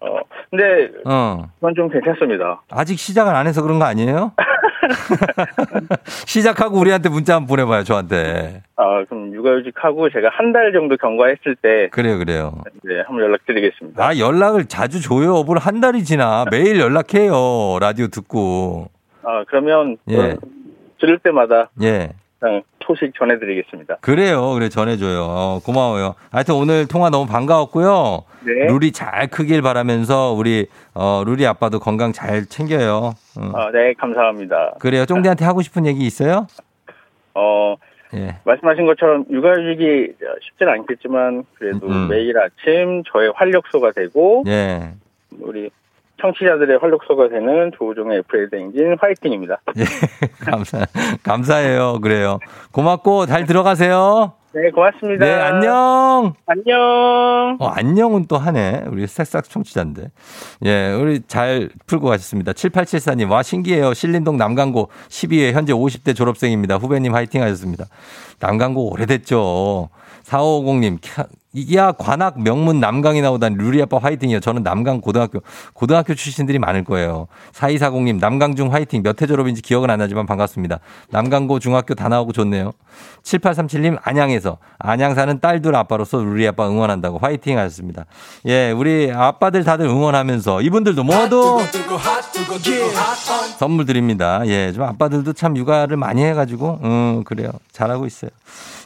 [0.00, 0.06] 어,
[0.50, 1.44] 근데 어.
[1.56, 2.62] 그건 좀 괜찮습니다.
[2.70, 4.32] 아직 시작을 안 해서 그런 거 아니에요?
[6.26, 8.62] 시작하고 우리한테 문자 한번 보내봐요, 저한테.
[8.76, 12.62] 아, 그럼 육아휴직하고 제가 한 달 정도 경과했을 때, 그래요, 그래요.
[12.82, 14.02] 네, 한번 연락드리겠습니다.
[14.02, 15.42] 아, 연락을 자주 줘요.
[15.42, 16.46] 뭘한 달이 지나.
[16.50, 17.78] 매일 연락해요.
[17.80, 18.88] 라디오 듣고.
[19.22, 20.16] 아, 그러면, 예.
[20.32, 20.36] 어,
[21.00, 22.08] 들을 때마다 예.
[22.40, 23.98] 그냥 소식 전해드리겠습니다.
[24.00, 24.54] 그래요.
[24.54, 25.20] 그래, 전해줘요.
[25.28, 26.14] 어, 고마워요.
[26.32, 28.24] 하여튼 오늘 통화 너무 반가웠고요.
[28.40, 28.66] 네.
[28.66, 33.12] 룰이 잘 크길 바라면서 우리, 어, 룰이 아빠도 건강 잘 챙겨요.
[33.38, 33.52] 어.
[33.54, 34.76] 아, 네, 감사합니다.
[34.80, 35.04] 그래요.
[35.04, 36.46] 쫑디한테 하고 싶은 얘기 있어요?
[37.34, 37.76] 어,
[38.14, 38.36] 예.
[38.44, 42.08] 말씀하신 것처럼 육아휴직이 쉽지는 않겠지만, 그래도 음.
[42.08, 44.94] 매일 아침 저의 활력소가 되고, 예.
[45.40, 45.68] 우리
[46.20, 49.60] 청취자들의 활력소가 되는 조우종의 FA 대행진 화이팅입니다.
[49.78, 49.84] 예.
[50.44, 50.86] 감사,
[51.22, 52.00] 감사해요.
[52.00, 52.38] 그래요.
[52.72, 54.32] 고맙고 잘 들어가세요.
[54.54, 55.24] 네, 고맙습니다.
[55.24, 56.32] 네, 안녕.
[56.46, 57.56] 안녕.
[57.60, 58.84] 어, 안녕은 또 하네.
[58.88, 60.10] 우리 새싹 청취자인데.
[60.64, 62.52] 예, 우리 잘 풀고 가셨습니다.
[62.52, 63.92] 7874님, 와, 신기해요.
[63.92, 66.76] 신림동 남강고 12회 현재 50대 졸업생입니다.
[66.76, 67.84] 후배님 화이팅 하셨습니다.
[68.40, 69.90] 남강고 오래됐죠.
[70.24, 70.98] 4550님,
[71.74, 74.40] 야, 관악 명문 남강이 나오다니 루리 아빠 화이팅이요.
[74.40, 75.40] 저는 남강 고등학교,
[75.72, 77.26] 고등학교 출신들이 많을 거예요.
[77.52, 79.02] 4240님, 남강중 화이팅.
[79.02, 80.80] 몇회 졸업인지 기억은 안 나지만 반갑습니다.
[81.10, 82.72] 남강고 중학교 다 나오고 좋네요.
[83.22, 84.58] 7837님, 안양에서.
[84.78, 88.04] 안양 사는 딸둘 아빠로서 루리 아빠 응원한다고 화이팅 하셨습니다.
[88.46, 91.60] 예, 우리 아빠들 다들 응원하면서 이분들도 모두
[93.58, 94.42] 선물 드립니다.
[94.46, 97.50] 예, 좀 아빠들도 참 육아를 많이 해가지고, 음, 그래요.
[97.72, 98.30] 잘하고 있어요.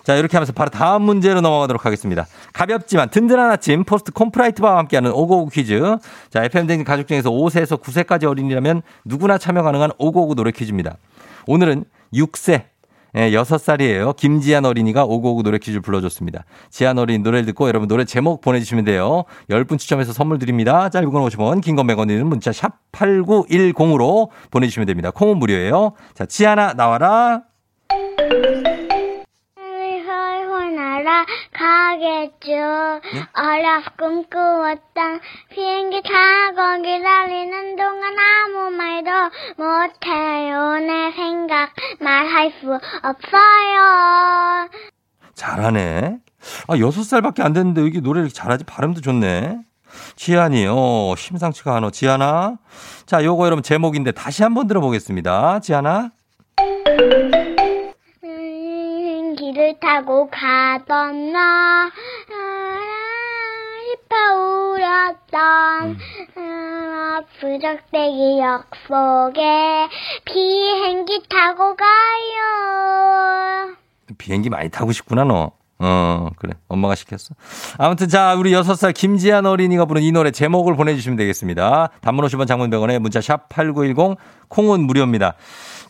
[0.05, 2.27] 자, 이렇게 하면서 바로 다음 문제로 넘어가도록 하겠습니다.
[2.53, 5.97] 가볍지만 든든한 아침 포스트 콘푸라이트바와 함께하는 오구오구 퀴즈.
[6.31, 10.97] 자, FM댕진 가족 중에서 5세에서 9세까지 어린이라면 누구나 참여 가능한 오구오구 노래 퀴즈입니다.
[11.47, 11.85] 오늘은
[12.15, 12.65] 6세.
[13.15, 14.17] 예, 6살이에요.
[14.17, 16.45] 김지한 어린이가 오고오구 노래 퀴즈를 불러줬습니다.
[16.71, 19.25] 지한 어린이 노래를 듣고 여러분 노래 제목 보내주시면 돼요.
[19.51, 20.88] 10분 추첨해서 선물 드립니다.
[20.88, 25.11] 짧은 건 50원, 긴 건 100원이는 문자 샵 8910으로 보내주시면 됩니다.
[25.11, 25.93] 콩은 무료예요.
[26.15, 27.43] 자, 지하나 나와라.
[31.22, 32.52] 헐헐 날아가겠죠.
[33.35, 39.11] 어렵 꿈꾸었던 비행기 타고 기다리는 동안 아무 말도
[39.56, 40.78] 못해요.
[40.78, 44.68] 내 생각 말할 수 없어요.
[45.35, 46.18] 잘하네.
[46.68, 48.64] 아, 6살밖에 안 됐는데 여기 노래 이렇게 잘하지?
[48.64, 49.61] 발음도 좋네.
[50.16, 51.90] 지한이, 어, 심상치가 않아.
[51.90, 52.56] 지한아.
[53.06, 55.61] 자, 요거 여러분 제목인데 다시 한번 들어보겠습니다.
[55.61, 56.11] 지한아.
[59.53, 61.91] 음, 길을 타고 가던 나
[63.93, 65.99] 싶어 울었던
[66.38, 69.88] 음, 부적대기 역 속에
[70.25, 73.77] 비행기 타고 가요.
[74.19, 75.53] 비행기 많이 타고 싶구나, 너.
[75.85, 76.53] 어, 그래.
[76.69, 77.35] 엄마가 시켰어.
[77.77, 81.91] 아무튼 자, 우리 6살 김지한 어린이가 부른 이 노래 제목을 보내주시면 되겠습니다.
[82.01, 84.17] 단문 50원 장문병원에 문자 샵 8910
[84.49, 85.35] 콩은 무료입니다.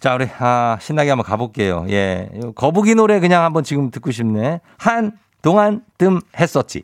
[0.02, 1.86] 자, 우리, 아, 신나게 한번 가볼게요.
[1.88, 2.28] 예.
[2.42, 4.58] 요 거북이 노래 그냥 한번 지금 듣고 싶네.
[4.76, 5.12] 한
[5.42, 6.82] 동안 뜸 했었지.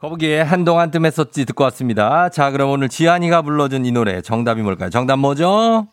[0.00, 2.30] 거북이의 한동안 뜸 했었지 듣고 왔습니다.
[2.30, 4.90] 자, 그럼 오늘 지한이가 불러준 이 노래 정답이 뭘까요?
[4.90, 5.86] 정답 뭐죠?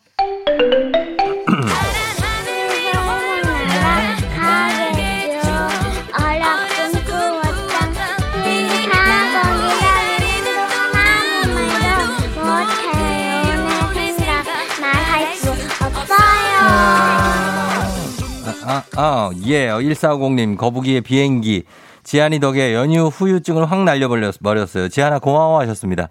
[18.96, 19.68] 아, 아, 예.
[19.68, 21.64] 1450님, 거북이의 비행기.
[22.02, 24.88] 지한이 덕에 연휴 후유증을 확 날려버렸어요.
[24.88, 26.08] 지한아 고마워 하셨습니다.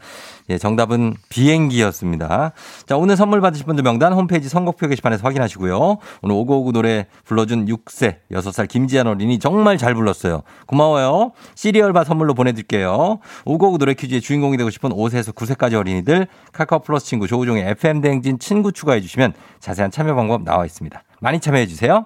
[0.50, 2.54] 예, 정답은 비행기였습니다.
[2.86, 5.98] 자, 오늘 선물 받으실 분들 명단 홈페이지 선곡표 게시판에서 확인하시고요.
[6.22, 10.44] 오늘 오고오구 노래 불러준 6세, 6살 김지한 어린이 정말 잘 불렀어요.
[10.68, 11.32] 고마워요.
[11.56, 13.20] 시리얼바 선물로 보내드릴게요.
[13.46, 18.72] 오고오구 노래 퀴즈의 주인공이 되고 싶은 5세에서 9세까지 어린이들 카카오 플러스 친구 조우종의 FM대행진 친구
[18.72, 21.02] 추가해주시면 자세한 참여 방법 나와 있습니다.
[21.20, 22.06] 많이 참여해주세요.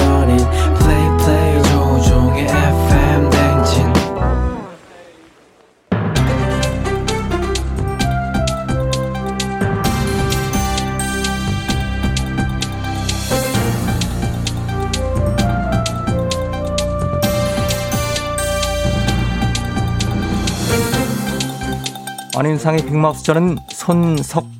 [22.35, 24.51] 안윤상의 빅마우스 저는 손석회입니다.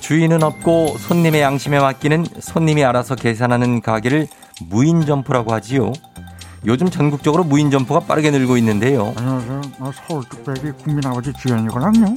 [0.00, 4.26] 주인은 없고 손님의 양심에 맡기는 손님이 알아서 계산하는 가게를
[4.68, 5.92] 무인점포라고 하지요.
[6.66, 9.14] 요즘 전국적으로 무인점포가 빠르게 늘고 있는데요.
[9.16, 9.60] 안녕하세요.
[9.78, 12.14] 나 서울 뚝배기 국민아버지 주연이거든요.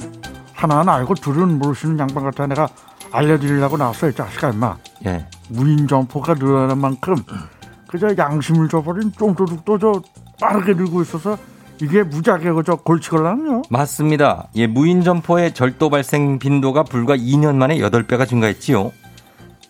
[0.52, 2.68] 하나는 알고 둘은 모르시는 양반 같아 내가
[3.12, 4.10] 알려드리려고 나왔어요.
[4.10, 4.76] 이 자식아 임마.
[5.06, 5.26] 예.
[5.48, 7.14] 무인 점포가 늘어나는 만큼
[7.88, 10.02] 그저 양심을 저버린 쫑도둑도 저
[10.40, 11.36] 빠르게 늘고 있어서
[11.80, 13.62] 이게 무지하게 그저 골치 걸랑요.
[13.70, 14.48] 맞습니다.
[14.56, 18.92] 예, 무인 점포의 절도 발생 빈도가 불과 2년 만에 8배가 증가했지요.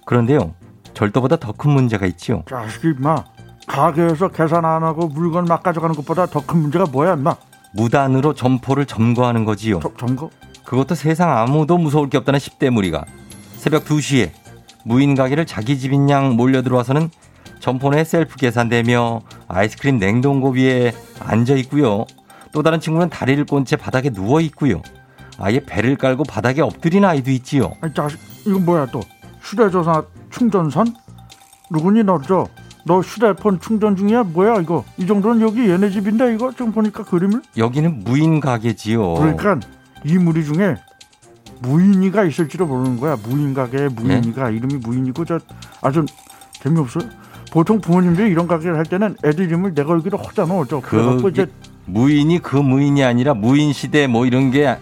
[0.04, 0.54] 그런데요.
[0.94, 2.42] 절도보다 더 큰 문제가 있지요.
[2.48, 3.24] 자식이 임마.
[3.66, 7.34] 가게에서 계산 안 하고 물건 막 가져가는 것보다 더 큰 문제가 뭐야 임마.
[7.74, 9.80] 무단으로 점포를 점거하는 거지요.
[9.82, 10.30] 저, 점거?
[10.64, 13.04] 그것도 세상 아무도 무서울 게 없다는 10대 무리가
[13.56, 14.30] 새벽 2시에
[14.84, 17.10] 무인 가게를 자기 집인 양 몰려 들어와서는
[17.60, 22.04] 점포 내 셀프 계산대며 아이스크림 냉동고 위에 앉아 있고요.
[22.52, 24.82] 또 다른 친구는 다리를 꼰 채 바닥에 누워 있고요.
[25.38, 27.72] 아예 배를 깔고 바닥에 엎드린 아이도 있지요.
[27.80, 29.00] 아니 자식 이건 뭐야 또
[29.42, 30.94] 휴대전화 충전선?
[31.70, 32.48] 누구니 너죠?
[32.84, 34.22] 너 휴대폰 충전 중이야?
[34.22, 34.84] 뭐야 이거?
[34.96, 39.14] 이 정도는 여기 얘네 집인데 이거 지금 보니까 그림을 여기는 무인 가게지요.
[39.14, 39.58] 그러니까
[40.04, 40.76] 이 무리 중에
[41.60, 43.16] 무인이가 있을지도 모르는 거야.
[43.16, 45.40] 무인 가게에 무인이가 이름이 무인이고 저
[45.82, 46.06] 아주
[46.62, 47.08] 재미없어요.
[47.56, 50.62] 보통 부모님들이 이런 가게를 할 때는 애들 이름을 내 걸기로 하잖아.
[50.68, 51.46] 저 그래갖고 그 이제
[51.86, 54.76] 무인이 그 무인이 아니라 무인 시대 뭐 이런 게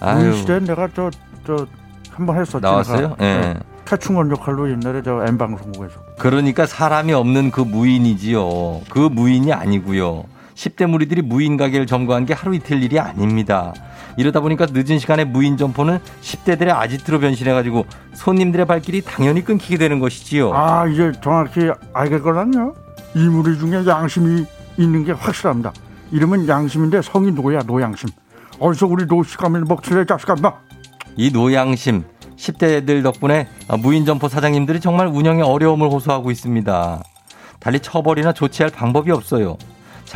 [0.00, 1.10] 아유 무인 시대에 내가 저
[1.46, 1.66] 저
[2.10, 2.60] 한번 했었지.
[2.60, 3.10] 나왔어요?
[3.10, 3.16] 내가.
[3.20, 3.40] 예.
[3.40, 3.54] 네.
[3.84, 6.00] 태충원 역할로 옛날에 저 M 방송국에서.
[6.18, 8.82] 그러니까 사람이 없는 그 무인이지요.
[8.90, 10.24] 그 무인이 아니고요.
[10.54, 13.72] 10대 무리들이 무인 가게를 점거한 게 하루 이틀 일이 아닙니다.
[14.16, 20.52] 이러다 보니까 늦은 시간에 무인 점포는 10대들의 아지트로 변신해가지고 손님들의 발길이 당연히 끊기게 되는 것이지요.
[20.54, 22.74] 아 이제 정확히 알겠거든요.
[23.14, 24.44] 이 무리 중에 양심이
[24.78, 25.72] 있는 게 확실합니다.
[26.12, 28.08] 이름은 양심인데 성이 노야 노양심.
[28.58, 30.52] 어디서 우리 노식감을 먹칠래 자식아 마.
[31.16, 32.04] 이 노양심
[32.36, 33.48] 10대들 덕분에
[33.80, 37.02] 무인 점포 사장님들이 정말 운영에 어려움을 호소하고 있습니다.
[37.58, 39.56] 달리 처벌이나 조치할 방법이 없어요.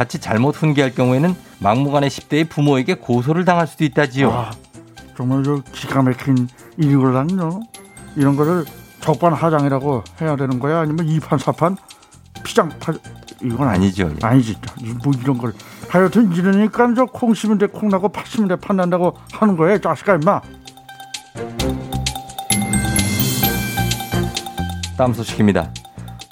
[0.01, 4.31] 자칫 잘못 훈계할 경우에는 막무가내 10대의 부모에게 고소를 당할 수도 있다지요.
[4.31, 4.51] 아,
[5.15, 7.61] 정말 저 기가 막힌 일이걸랑요.
[8.17, 8.65] 이런 거를
[9.01, 10.79] 적반하장이라고 해야 되는 거야?
[10.79, 11.77] 아니면 이판 사판
[12.43, 12.95] 피장 파
[13.43, 14.11] 이건 아니, 아니죠.
[14.11, 14.27] 예.
[14.27, 14.57] 아니지.
[14.81, 15.53] 이뭐 이런 걸
[15.91, 20.15] 하여튼 이러니까 저콩 심은 데 콩 나고 팥 심은 데팥 난다고 하는 거야, 이 자식아
[20.15, 20.41] 임마.
[24.97, 25.71] 다음 소식입니다.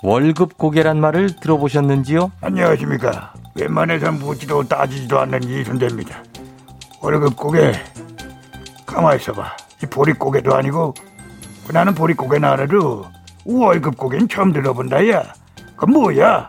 [0.03, 2.33] 월급 고개란 말을 들어보셨는지요?
[2.41, 3.35] 안녕하십니까.
[3.61, 6.23] 웬만해서 묻지도 따지지도 않는 이순대입니다.
[7.01, 7.73] 월급 고개
[8.87, 9.57] 가만히 있어봐.
[9.83, 10.94] 이 보릿고개도 아니고
[11.66, 13.05] 그 나는 보릿고개는 알아도
[13.44, 15.33] 월급 고개는 처음 들어본다 야.
[15.77, 16.49] 그 뭐야?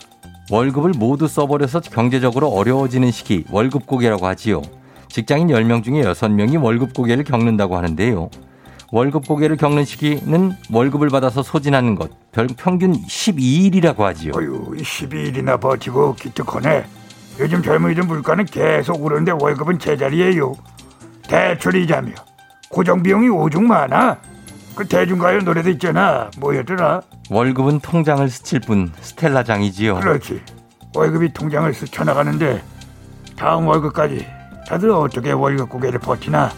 [0.52, 4.62] 월급을 모두 써버려서 경제적으로 어려워지는 시기 월급 고개라고 하지요.
[5.08, 8.30] 직장인 10명 중에 6명이 월급 고개를 겪는다고 하는데요.
[8.92, 14.32] 월급 고개를 겪는 시기는 월급을 받아서 소진하는 것 별- 평균 12일이라고 하지요.
[14.36, 16.86] 어휴 12일이나 버티고 기특하네.
[17.40, 20.54] 요즘 젊은이들 물가는 계속 오르는데 월급은 제자리예요.
[21.28, 22.12] 대출 이자며
[22.70, 24.18] 고정비용이 오죽 많아.
[24.76, 26.30] 그 대중가요 노래도 있잖아.
[26.38, 27.02] 뭐였더라?
[27.30, 29.96] 월급은 통장을 스칠 뿐 스텔라장이지요.
[30.00, 30.42] 그렇지.
[30.96, 32.62] 월급이 통장을 스쳐나가는데
[33.38, 34.26] 다음 월급까지
[34.68, 36.52] 다들 어떻게 월급 고개를 버티나?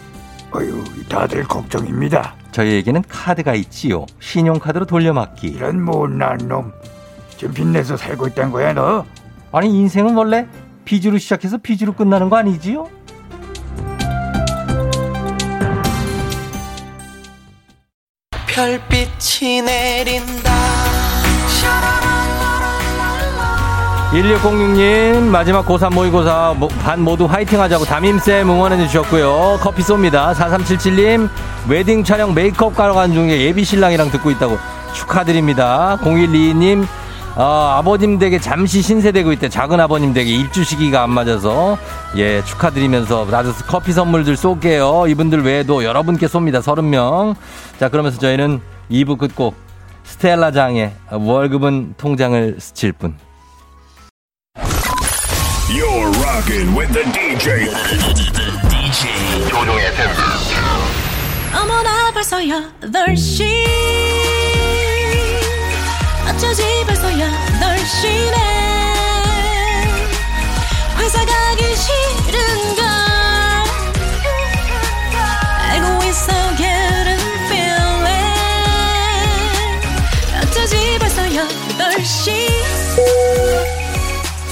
[0.52, 2.34] 어휴, 다들 걱정입니다.
[2.50, 4.04] 저희에게는 카드가 있지요.
[4.20, 5.46] 신용카드로 돌려막기.
[5.46, 6.72] 이런 못난 놈.
[7.36, 9.06] 지금 빚내서 살고 있다는 거야, 너?
[9.52, 10.46] 아니 인생은 원래
[10.84, 12.88] 빚으로 시작해서 빚으로 끝나는 거 아니지요?
[18.46, 20.52] 별빛이 내린다.
[24.12, 29.58] 1606님 마지막 고3 모의고사 모- 반 모두 화이팅 하자고 담임쌤 응원해 주셨고요.
[29.62, 30.34] 커피 쏩니다.
[30.34, 31.30] 4377님
[31.66, 34.58] 웨딩 촬영 메이크업 가러 간 중에 예비 신랑이랑 듣고 있다고
[34.92, 35.96] 축하드립니다.
[36.02, 36.86] 0122님
[37.34, 37.42] 어,
[37.78, 39.48] 아버님 댁에 잠시 신세되고 있대.
[39.48, 41.78] 작은 아버님 댁에 입주 시기가 안 맞아서.
[42.16, 45.06] 예 축하드리면서 나도 커피 선물들 쏠게요.
[45.08, 46.60] 이분들 외에도 여러분께 쏩니다.
[46.60, 47.34] 30명.
[47.80, 48.60] 자 그러면서 저희는
[48.90, 49.54] 2부 끝곡
[50.04, 53.16] 스텔라 장의 월급은 통장을 스칠 뿐.
[55.70, 57.64] You're rocking with the DJ.
[58.68, 60.10] DJ 조종의 FM.
[61.62, 64.21] 어머나 벌써 8시
[66.34, 68.36] 어쩌지 벌써 8시네
[70.98, 72.84] 회사 가기 싫은걸
[75.70, 78.06] 알고 있어 getting feeling
[80.42, 82.32] 어쩌지 벌써 8시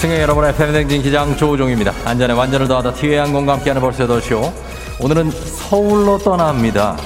[0.00, 1.92] 승객 여러분의 팬댕진 기장 조우종입니다.
[2.04, 4.52] 안전에 완전을 더하다 티웨이 항공과 함께하는 벌써 8시오.
[4.98, 6.96] 오늘은 서울로 떠납니다.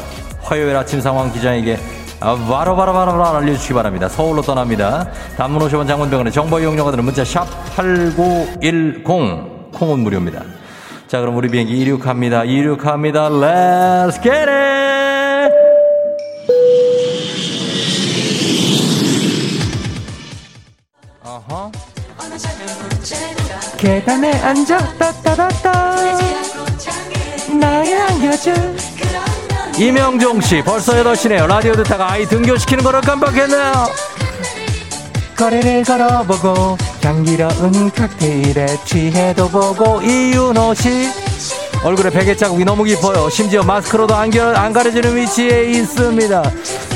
[0.43, 1.79] 화요일 아침 상황 기장에게
[2.25, 4.09] 아, 바로 바로 바로 바로 알려주시기 바랍니다.
[4.09, 5.11] 서울로 떠납니다.
[5.37, 7.47] 단문 50원 장문병원의 정보 이용료가 드는 문자 샵
[7.77, 10.43] 8910 콩은 무료입니다.
[11.07, 12.45] 자 그럼 우리 비행기 이륙합니다.
[12.45, 13.29] 이륙합니다.
[13.29, 15.53] Let's get it!
[21.23, 21.73] 어허.
[23.77, 25.97] 계단에 앉아 따따따따
[27.61, 28.53] 나를 안겨줘
[29.79, 31.47] 이명종 씨 벌써 8시네요.
[31.47, 33.73] 라디오 듣다가 아이 등교시키는 거를 깜빡했네요.
[35.37, 41.09] 거리를 걸어보고 향기로운 칵테일에 취해도 보고 이윤호 씨.
[41.83, 43.29] 얼굴에 베개 자국이 너무 깊어요.
[43.29, 46.43] 심지어 마스크로도 안, 겨, 안 가려지는 위치에 있습니다.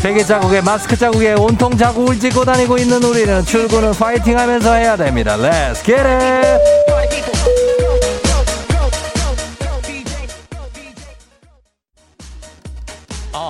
[0.03, 5.37] 베개 자국에 마스크 자국에 온통 자국을 찍고 다니고 있는 우리는 출근은 파이팅 하면서 해야 됩니다.
[5.37, 6.98] Let's get it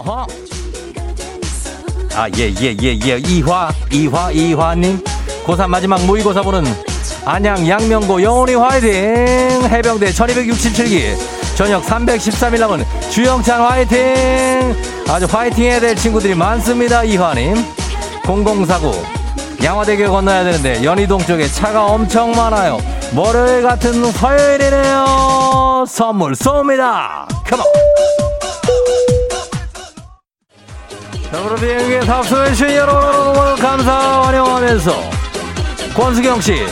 [0.08, 0.26] 어허.
[2.14, 3.18] 아, 예, 예, 예, 예.
[3.18, 5.04] 이화, 이화, 이화님.
[5.44, 6.64] 고3 마지막 모의고사 보는
[7.26, 8.90] 안양 양명고 영원히 화이팅!
[8.90, 11.14] 해병대 1267기.
[11.56, 14.74] 저녁 313일 남은 주영찬 화이팅!
[15.08, 17.54] 아주 화이팅 해야 될 친구들이 많습니다, 이화님.
[18.24, 18.92] 0049.
[19.62, 22.78] 양화대교 건너야 되는데 연희동 쪽에 차가 엄청 많아요.
[23.14, 25.84] 월요일 같은 화요일이네요.
[25.86, 27.26] 선물 쏩니다.
[27.44, 28.27] 컴온!
[31.32, 34.92] 여러분 비행기에 탑승해주신 여러분 감사 환영하면서
[35.94, 36.66] 권수경씨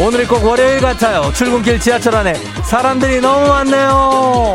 [0.00, 1.30] 오늘이 꼭 월요일 같아요.
[1.34, 4.54] 출근길 지하철 안에 사람들이 너무 많네요.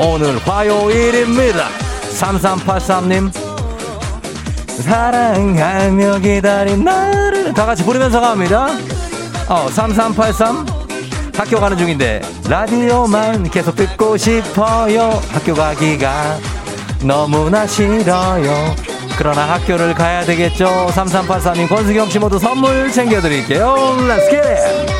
[0.00, 1.68] 오늘 화요일입니다.
[2.18, 3.30] 3383님
[4.82, 7.54] 사랑하며 기다린 나를.
[7.54, 8.66] 다 같이 부르면서 갑니다.
[9.48, 10.66] 어, 3383
[11.36, 15.20] 학교 가는 중인데 라디오만 계속 듣고 싶어요.
[15.30, 16.38] 학교 가기가
[17.06, 18.74] 너무나 싫어요.
[19.18, 20.66] 그러나 학교를 가야 되겠죠.
[20.88, 23.74] 3384님, 권수경 씨 모두 선물 챙겨드릴게요.
[24.08, 24.94] Let's get it!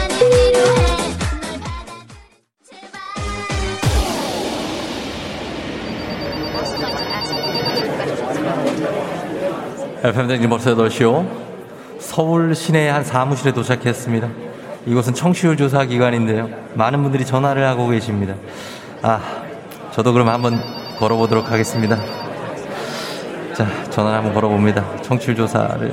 [10.02, 11.26] FM댕진 벌써 8시오.
[11.98, 14.28] 서울 시내 한 사무실에 도착했습니다.
[14.86, 16.50] 이곳은 청취율 조사 기관인데요.
[16.74, 18.34] 많은 분들이 전화를 하고 계십니다.
[19.00, 19.22] 아,
[19.92, 21.97] 저도 그럼 한번 걸어보도록 하겠습니다.
[23.55, 24.84] 자, 전화를 한번 걸어봅니다.
[25.03, 25.92] 청취율 조사를.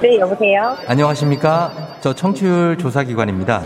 [0.00, 0.76] 네, 여보세요?
[0.86, 1.72] 안녕하십니까?
[2.00, 3.62] 저 청취율 조사 기관입니다.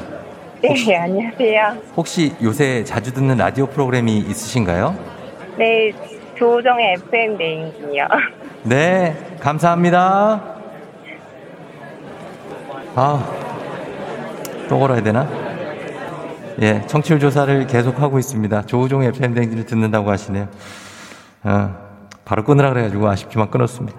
[0.63, 1.77] 네, 안녕하세요.
[1.97, 4.95] 혹시 요새 자주 듣는 라디오 프로그램이 있으신가요?
[5.57, 5.93] 네,
[6.37, 8.07] 조정의 FM 대행진이요.
[8.65, 10.43] 네, 감사합니다.
[12.95, 13.33] 아,
[14.69, 15.27] 또 걸어야 되나?
[16.63, 18.63] 예, 청취율 조사를 계속하고 있습니다.
[18.63, 20.49] 조우종의 FM 댕진을 듣는다고 하시네요.
[21.45, 21.75] 어,
[22.25, 23.99] 바로 끊으라 그래가지고 아쉽지만 끊었습니다.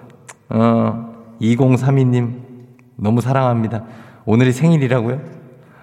[0.50, 2.40] 어, 2032님,
[2.96, 3.84] 너무 사랑합니다.
[4.24, 5.20] 오늘이 생일이라고요?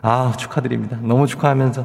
[0.02, 0.98] 아, 축하드립니다.
[1.02, 1.82] 너무 축하하면서.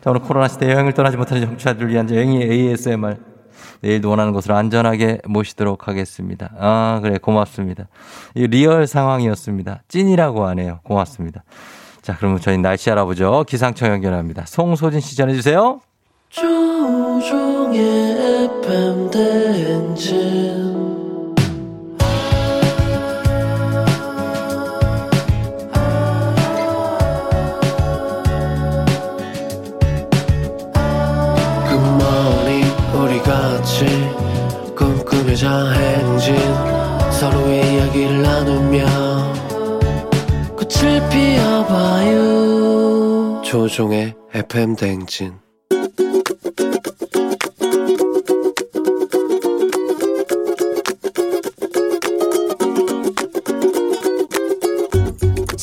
[0.00, 3.16] 자, 오늘 코로나 시대 여행을 떠나지 못하는 정치자들을 위한 여행의 ASMR.
[3.80, 6.50] 내일도 원하는 곳으로 안전하게 모시도록 하겠습니다.
[6.58, 7.88] 아, 그래, 고맙습니다.
[8.34, 9.82] 이 리얼 상황이었습니다.
[9.88, 10.80] 찐이라고 하네요.
[10.84, 11.44] 고맙습니다.
[12.08, 13.44] 자, 그러면 저희 날씨 알아보죠.
[13.46, 14.46] 기상청 연결합니다.
[14.46, 15.82] 송소진 씨 전해주세요.
[34.74, 36.36] 꿈꾸며자 행진
[37.10, 39.17] 서로의 이야기를 나누며
[40.68, 42.20] 꽃을 피워봐요.
[43.42, 45.32] 조종의 FM 대행진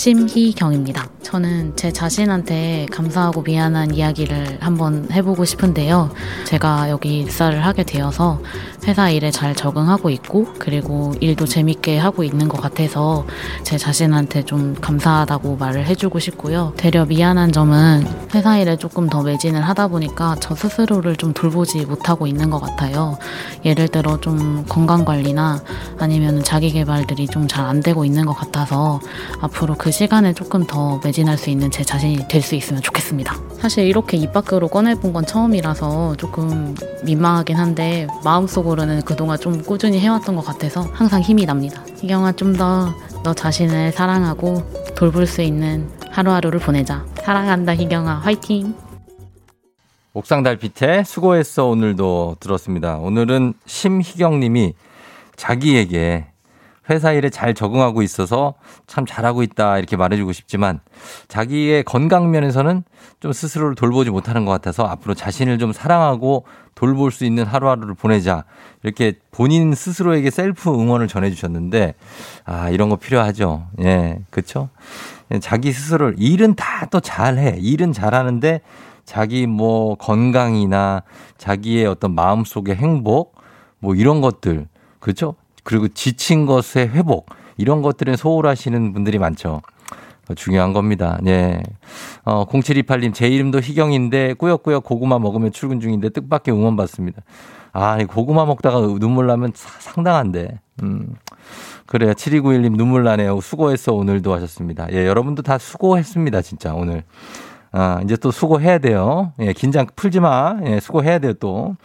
[0.05, 1.07] 심희경입니다.
[1.23, 6.11] 저는 제 자신한테 감사하고 미안한 이야기를 한번 해보고 싶은데요.
[6.45, 8.39] 제가 여기 입사를 하게 되어서
[8.87, 13.25] 회사 일에 잘 적응하고 있고, 그리고 일도 재밌게 하고 있는 것 같아서
[13.63, 16.73] 제 자신한테 좀 감사하다고 말을 해주고 싶고요.
[16.77, 22.27] 되려 미안한 점은 회사 일에 조금 더 매진을 하다 보니까 저 스스로를 좀 돌보지 못하고
[22.27, 23.17] 있는 것 같아요.
[23.65, 25.63] 예를 들어 좀 건강 관리나
[25.97, 28.99] 아니면 자기 개발들이 좀 잘 안 되고 있는 것 같아서
[29.41, 33.33] 앞으로 그 시간에 조금 더 매진할 수 있는 제 자신이 될 수 있으면 좋겠습니다.
[33.59, 40.35] 사실 이렇게 입 밖으로 꺼내본 건 처음이라서 조금 민망하긴 한데 마음속으로는 그동안 좀 꾸준히 해왔던
[40.35, 41.83] 것 같아서 항상 힘이 납니다.
[42.01, 42.93] 희경아 좀 더
[43.23, 44.61] 너 자신을 사랑하고
[44.95, 47.05] 돌볼 수 있는 하루하루를 보내자.
[47.23, 48.75] 사랑한다 희경아 화이팅.
[50.13, 52.97] 옥상 달빛에 수고했어 오늘도 들었습니다.
[52.97, 54.73] 오늘은 심희경 님이
[55.37, 56.27] 자기에게
[56.89, 58.53] 회사 일에 잘 적응하고 있어서
[58.87, 60.79] 참 잘하고 있다 이렇게 말해주고 싶지만
[61.27, 62.83] 자기의 건강 면에서는
[63.19, 68.43] 좀 스스로를 돌보지 못하는 것 같아서 앞으로 자신을 좀 사랑하고 돌볼 수 있는 하루하루를 보내자
[68.83, 71.95] 이렇게 본인 스스로에게 셀프 응원을 전해주셨는데
[72.45, 73.67] 아 이런 거 필요하죠.
[73.81, 74.69] 예, 그렇죠.
[75.41, 78.61] 자기 스스로를 일은 다 또 잘해 일은 잘하는데
[79.05, 81.03] 자기 뭐 건강이나
[81.37, 83.35] 자기의 어떤 마음속의 행복
[83.79, 84.67] 뭐 이런 것들
[84.99, 85.35] 그렇죠?
[85.65, 87.25] 그리고 지친 것의 회복
[87.57, 89.61] 이런 것들에 소홀하시는 분들이 많죠.
[90.35, 91.19] 중요한 겁니다.
[91.27, 91.61] 예.
[92.23, 97.21] 어, 0728님, 제 이름도 희경인데 꾸역꾸역 고구마 먹으면 출근 중인데 뜻밖의 응원 받습니다.
[97.73, 100.59] 아, 이 고구마 먹다가 눈물 나면 사- 상당한데.
[100.81, 101.13] 음.
[101.85, 102.13] 그래요.
[102.13, 103.39] 7291님 눈물 나네요.
[103.41, 104.87] 수고했어 오늘도 하셨습니다.
[104.93, 106.41] 예, 여러분도 다 수고했습니다.
[106.41, 107.03] 진짜 오늘.
[107.71, 109.33] 아, 이제 또 수고해야 돼요.
[109.39, 110.57] 예, 긴장 풀지 마.
[110.65, 111.75] 예, 수고해야 돼요 또.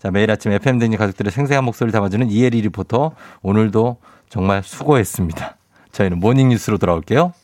[0.00, 3.12] 자, 매일 아침 FM 댕진 가족들의 생생한 목소리를 담아주는 이혜리 리포터.
[3.42, 3.98] 오늘도
[4.30, 5.56] 정말 수고했습니다.
[5.92, 7.34] 저희는 모닝 뉴스로 돌아올게요.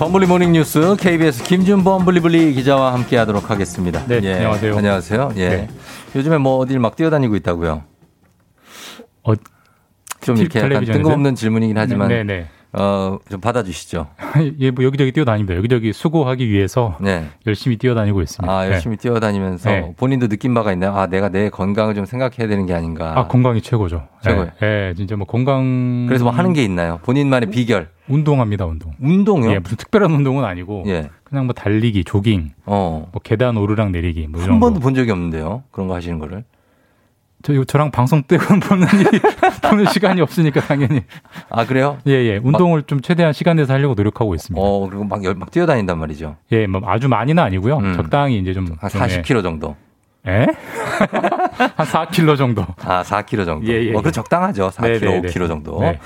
[0.00, 4.04] 범블리 모닝 뉴스 KBS 김준범 블리블리 기자와 함께 하도록 하겠습니다.
[4.06, 4.76] 네, 예, 안녕하세요.
[4.76, 5.32] 안녕하세요.
[5.36, 5.48] 예.
[5.48, 5.68] 네.
[6.14, 7.82] 요즘에 뭐 어딜 막 뛰어다니고 있다고요?
[9.24, 9.32] 어,
[10.20, 10.84] 좀 이렇게 약간?
[10.84, 12.46] 뜬금없는 질문이긴 하지만 네, 네.
[12.72, 14.08] 어, 좀 받아주시죠.
[14.60, 15.56] 예, 뭐 여기저기 뛰어다닙니다.
[15.56, 17.26] 여기저기 수고하기 위해서 네.
[17.46, 18.52] 열심히 뛰어다니고 있습니다.
[18.52, 19.94] 아, 열심히 뛰어다니면서 네.
[19.96, 20.92] 본인도 느낀 바가 있나요?
[20.92, 23.18] 아, 내가 내 건강을 좀 생각해야 되는 게 아닌가.
[23.18, 24.06] 아, 건강이 최고죠.
[24.22, 24.50] 최고예요.
[24.62, 26.06] 예, 예, 진짜 뭐 건강.
[26.08, 27.00] 그래서 뭐 하는 게 있나요?
[27.04, 27.88] 본인만의 비결.
[28.08, 28.92] 운동합니다, 운동.
[29.00, 29.50] 운동요?
[29.50, 30.84] 예, 무슨 특별한 운동은 아니고.
[30.88, 31.08] 예.
[31.24, 32.50] 그냥 뭐 달리기, 조깅.
[32.66, 33.08] 어.
[33.12, 34.28] 뭐 계단 오르락 내리기.
[34.28, 34.58] 뭐한 거.
[34.58, 35.62] 번도 본 적이 없는데요.
[35.70, 36.44] 그런 거 하시는 거를.
[37.42, 38.86] 저, 이거 저랑 방송 때는 보는
[39.62, 41.02] 보는 시간이 없으니까 당연히.
[41.50, 41.98] 아, 그래요?
[42.06, 42.40] 예, 예.
[42.42, 44.60] 운동을 좀 최대한 시간 내서 하려고 노력하고 있습니다.
[44.60, 46.36] 어, 그리고 막, 열- 막 뛰어다닌단 말이죠.
[46.52, 47.94] 예, 뭐 아주 많이는 아니고요.
[47.94, 48.66] 적당히 이제 좀.
[48.66, 48.76] 음.
[48.80, 49.06] 한 좀, 예.
[49.22, 49.76] 40km 정도.
[50.26, 50.46] 예?
[51.76, 52.66] 한 4kg 정도.
[52.84, 53.66] 아, 4kg 정도.
[53.72, 54.10] 예, 예, 어, 그 예.
[54.10, 54.68] 적당하죠.
[54.70, 55.28] 4kg, 네, 네, 네.
[55.28, 55.80] 5kg 정도.
[55.80, 55.98] 네.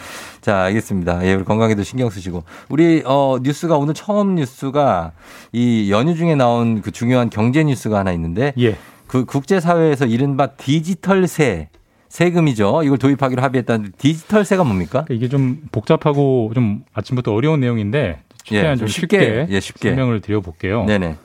[0.42, 1.24] 자, 알겠습니다.
[1.26, 2.44] 예, 우리 건강에도 신경 쓰시고.
[2.68, 5.12] 우리, 어, 뉴스가 오늘 처음 뉴스가
[5.52, 8.52] 이 연휴 중에 나온 그 중요한 경제 뉴스가 하나 있는데.
[8.58, 8.76] 예.
[9.12, 11.68] 그 국제사회에서 이른바 디지털세.
[12.08, 12.82] 세금이죠.
[12.82, 15.04] 이걸 도입하기로 합의했다는데 디지털세가 뭡니까?
[15.10, 19.90] 이게 좀 복잡하고 좀 아침부터 어려운 내용인데 최대한 예, 좀좀 쉽게, 쉽게, 예, 쉽게.
[19.90, 20.84] 설명을 드려볼게요.
[20.84, 21.16] 네네.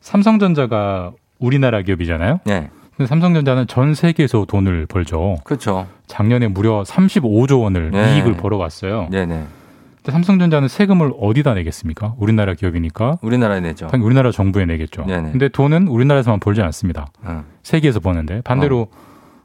[0.00, 2.40] 삼성전자가 우리나라 기업이잖아요.
[2.44, 2.70] 네.
[2.96, 5.36] 근데 삼성전자는 전 세계에서 돈을 벌죠.
[5.44, 5.86] 그렇죠.
[6.06, 8.16] 작년에 무려 35조 원을 네.
[8.16, 9.08] 이익을 벌어왔어요.
[9.10, 9.44] 네네.
[10.10, 12.14] 삼성전자는 세금을 어디다 내겠습니까?
[12.18, 13.18] 우리나라 기업이니까.
[13.22, 13.86] 우리나라에 내죠.
[13.88, 15.04] 당연히 우리나라 정부에 내겠죠.
[15.06, 15.32] 네네.
[15.32, 17.06] 근데 돈은 우리나라에서만 벌지 않습니다.
[17.22, 17.44] 어.
[17.62, 18.88] 세계에서 버는데 반대로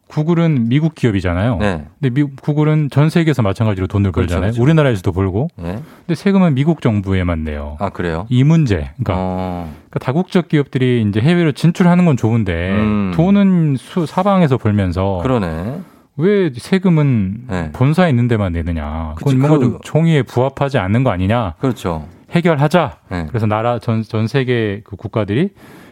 [0.07, 1.57] 구글은 미국 기업이잖아요.
[1.57, 1.86] 네.
[1.99, 4.51] 근데 미, 구글은 전 세계에서 마찬가지로 돈을 그렇죠, 벌잖아요.
[4.51, 4.61] 그렇죠.
[4.61, 5.47] 우리나라에서도 벌고.
[5.57, 5.80] 네.
[6.05, 7.78] 근데 세금은 미국 정부에만 내요.
[7.80, 8.28] 아, 그래요?
[8.30, 8.91] 이 문제.
[8.97, 9.74] 그러니까, 어.
[9.89, 13.11] 그러니까 다국적 기업들이 이제 해외로 진출하는 건 좋은데 음.
[13.16, 15.80] 돈은 수, 사방에서 벌면서 그러네.
[16.16, 17.72] 왜 세금은 네.
[17.72, 19.14] 본사에 있는 데만 내느냐?
[19.18, 21.55] 그건 뭔가 그- 좀 종이에 부합하지 않는 거 아니냐?
[21.59, 22.07] 그렇죠.
[22.32, 22.97] 해결하자.
[23.09, 23.26] 네.
[23.30, 25.49] 그래서 나라 전, 전 세계 그 국가들이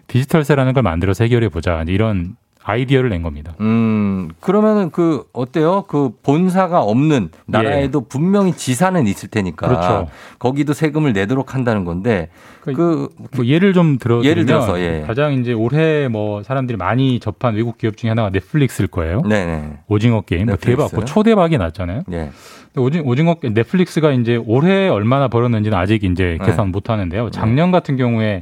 [0.08, 1.84] 디지털세라는 걸 만들어서 해결해 보자.
[1.88, 3.54] 이런 아이디어를 낸 겁니다.
[3.60, 5.86] 음, 그러면은 그, 어때요?
[5.88, 9.66] 그 본사가 없는 나라에도 분명히 지사는 있을 테니까.
[9.66, 9.70] 예.
[9.70, 10.08] 그렇죠.
[10.38, 12.30] 거기도 세금을 내도록 한다는 건데.
[12.62, 15.04] 그, 뭐 예를 좀 들어 예를 들어서, 예.
[15.08, 19.22] 가장 이제 올해 뭐 사람들이 많이 접한 외국 기업 중에 하나가 넷플릭스일 거예요.
[19.22, 19.80] 네네.
[19.88, 20.78] 오징어 게임 뭐 넷플릭스.
[20.90, 22.04] 대박, 뭐 초대박이 났잖아요.
[22.08, 22.30] 네.
[22.74, 26.46] 근데 오징, 오징어 게- 넷플릭스가 이제 올해 얼마나 벌었는지는 아직 이제 네.
[26.46, 27.32] 계산 못 하는데요.
[27.32, 28.42] 작년 같은 경우에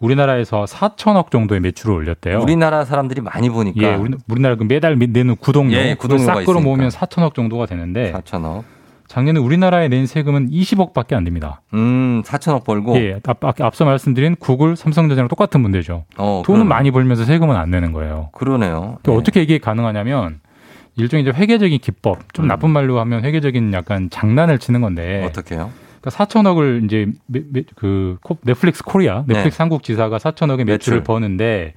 [0.00, 2.40] 우리나라에서 4천억 정도의 매출을 올렸대요.
[2.40, 3.82] 우리나라 사람들이 많이 보니까.
[3.82, 7.06] 예, 우리, 우리나라 그 매달 내는 구독료, 예, 구독료가 싹 끌어 모으면 있으니까.
[7.06, 8.64] 4천억 정도가 되는데 4천억.
[9.08, 11.62] 작년에 우리나라에 낸 세금은 20억밖에 안 됩니다.
[11.74, 12.96] 음, 4천억 벌고.
[12.96, 16.04] 예, 앞, 앞- 앞서 말씀드린 구글, 삼성전자랑 똑같은 문제죠.
[16.18, 16.68] 어, 돈은 그러네.
[16.68, 18.30] 많이 벌면서 세금은 안 내는 거예요.
[18.32, 18.98] 그러네요.
[19.04, 19.16] 또 예.
[19.16, 20.40] 어떻게 이게 가능하냐면
[20.96, 25.22] 일종의 이제 회계적인 기법, 좀 나쁜 말로 하면 회계적인 약간 장난을 치는 건데.
[25.22, 25.28] 음.
[25.28, 25.70] 어떻게요?
[26.06, 29.62] 그러니까 4천억을 이제 매- 매- 그 코- 넷플릭스 코리아, 넷플릭스 네.
[29.62, 31.02] 한국 지사가 4천억의 매출을 매출.
[31.02, 31.74] 버는데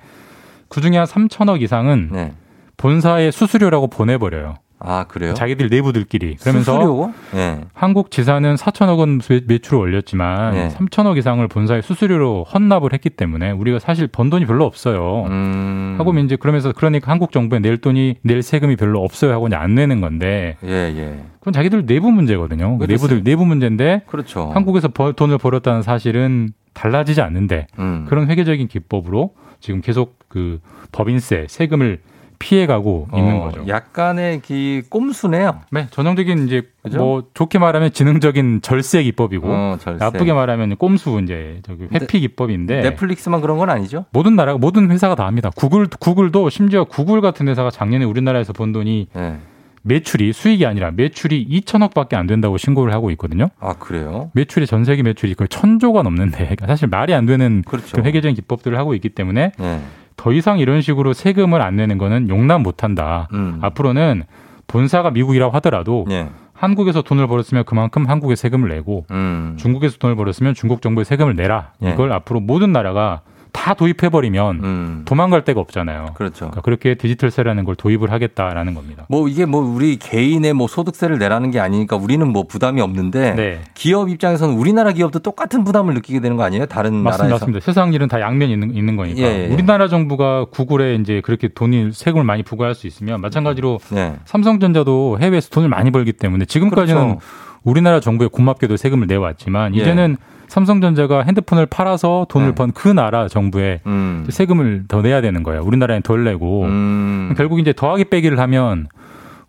[0.68, 2.34] 그 중에 한 3천억 이상은 네.
[2.78, 4.56] 본사의 수수료라고 보내버려요.
[4.82, 5.34] 아 그래요?
[5.34, 7.14] 자기들 내부들끼리 그러면서 수수료?
[7.36, 7.60] 예.
[7.74, 10.68] 한국 지사는 4천억 원 매- 매출을 올렸지만 예.
[10.70, 15.26] 3천억 이상을 본사에 수수료로 헌납을 했기 때문에 우리가 사실 번 돈이 별로 없어요.
[15.28, 15.96] 음.
[15.98, 19.76] 하고 이제 그러면서 그러니까 한국 정부에 낼 돈이 낼 세금이 별로 없어요 하고 이제 안
[19.76, 21.20] 내는 건데 예, 예.
[21.40, 22.78] 그건 자기들 내부 문제거든요.
[22.78, 22.92] 그 그렇죠.
[23.08, 24.50] 내부들 내부 문제인데 그렇죠.
[24.54, 28.06] 한국에서 벌- 돈을 벌었다는 사실은 달라지지 않는데 음.
[28.08, 30.60] 그런 회계적인 기법으로 지금 계속 그
[30.94, 32.00] 법인세 세금을
[32.40, 33.68] 피해가고 있는 어, 거죠.
[33.68, 35.60] 약간의 기 꼼수네요.
[35.72, 36.98] 네, 전형적인 이제 그죠?
[36.98, 40.04] 뭐 좋게 말하면 지능적인 절세 기법이고 어, 절세.
[40.04, 44.06] 나쁘게 말하면 꼼수 이제 저기 회피 기법인데 넷플릭스만 그런 건 아니죠?
[44.12, 45.52] 모든 나라가 모든 회사가 다 합니다.
[45.56, 49.38] 구글 구글도 심지어 구글 같은 회사가 작년에 우리나라에서 번 돈이 네.
[49.82, 53.50] 매출이 수익이 아니라 매출이 2천억밖에 안 된다고 신고를 하고 있거든요.
[53.60, 54.30] 아 그래요?
[54.34, 57.98] 매출이 전 세계 매출이 거의 천조가 넘는데 그러니까 사실 말이 안 되는 그렇죠.
[57.98, 59.82] 그 회계적인 기법들을 하고 있기 때문에 네.
[60.20, 63.30] 더 이상 이런 식으로 세금을 안 내는 거는 용납 못 한다.
[63.32, 63.58] 음.
[63.62, 64.24] 앞으로는
[64.68, 66.28] 본사가 미국이라고 하더라도 예.
[66.52, 69.56] 한국에서 돈을 벌었으면 그만큼 한국에 세금을 내고 음.
[69.58, 71.72] 중국에서 돈을 벌었으면 중국 정부에 세금을 내라.
[71.84, 71.92] 예.
[71.92, 75.02] 이걸 앞으로 모든 나라가 다 도입해버리면 음.
[75.06, 76.08] 도망갈 데가 없잖아요.
[76.16, 76.46] 그렇죠.
[76.46, 79.06] 그러니까 그렇게 디지털세라는 걸 도입을 하겠다라는 겁니다.
[79.10, 83.62] 뭐 이게 뭐 우리 개인의 뭐 소득세를 내라는 게 아니니까 우리는 뭐 부담이 없는데 네.
[83.74, 86.66] 기업 입장에서는 우리나라 기업도 똑같은 부담을 느끼게 되는 거 아니에요?
[86.68, 87.24] 다른 맞습니다.
[87.24, 87.34] 나라에서.
[87.46, 87.60] 맞습니다.
[87.66, 89.22] 세상 일은 다 양면이 있는, 있는 거니까.
[89.22, 89.54] 예, 예.
[89.54, 94.16] 우리나라 정부가 구글에 이제 그렇게 돈을 세금을 많이 부과할 수 있으면 마찬가지로 네.
[94.26, 97.20] 삼성전자도 해외에서 돈을 많이 벌기 때문에 지금까지는 그렇죠.
[97.64, 99.82] 우리나라 정부에 고맙게도 세금을 내왔지만 예.
[99.82, 100.18] 이제는
[100.50, 102.56] 삼성전자가 핸드폰을 팔아서 돈을 네.
[102.56, 104.26] 번그 나라 정부에 음.
[104.30, 105.62] 세금을 더 내야 되는 거예요.
[105.64, 107.34] 우리나라엔 덜 내고 음.
[107.38, 108.88] 결국 이제 더하기 빼기를 하면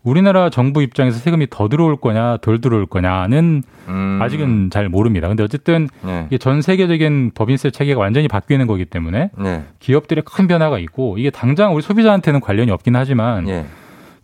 [0.03, 4.19] 우리나라 정부 입장에서 세금이 더 들어올 거냐 덜 들어올 거냐는 음.
[4.21, 5.27] 아직은 잘 모릅니다.
[5.27, 6.25] 근데 어쨌든 네.
[6.27, 9.63] 이게 전 세계적인 법인세 체계가 완전히 바뀌는 거기 때문에 네.
[9.79, 13.65] 기업들의 큰 변화가 있고 이게 당장 우리 소비자한테는 관련이 없긴 하지만 예.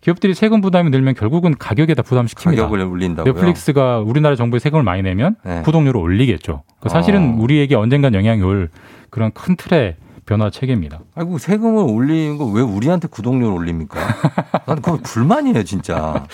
[0.00, 2.44] 기업들이 세금 부담이 늘면 결국은 가격에다 부담시킵니다.
[2.56, 3.32] 가격을 올린다고요.
[3.34, 5.62] 넷플릭스가 우리나라 정부에 세금을 많이 내면 네.
[5.62, 6.62] 구독료를 올리겠죠.
[6.80, 7.36] 그 사실은 어.
[7.42, 8.68] 우리에게 언젠간 영향이 올
[9.10, 11.00] 그런 큰 틀의 변화 체계입니다.
[11.16, 13.98] 아이고 세금을 올리는 거 왜 우리한테 구독료를 올립니까?
[14.66, 16.24] 난 그거 불만이에요 진짜.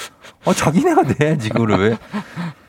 [0.45, 1.99] 아 자기네가 내야지 그거를 왜?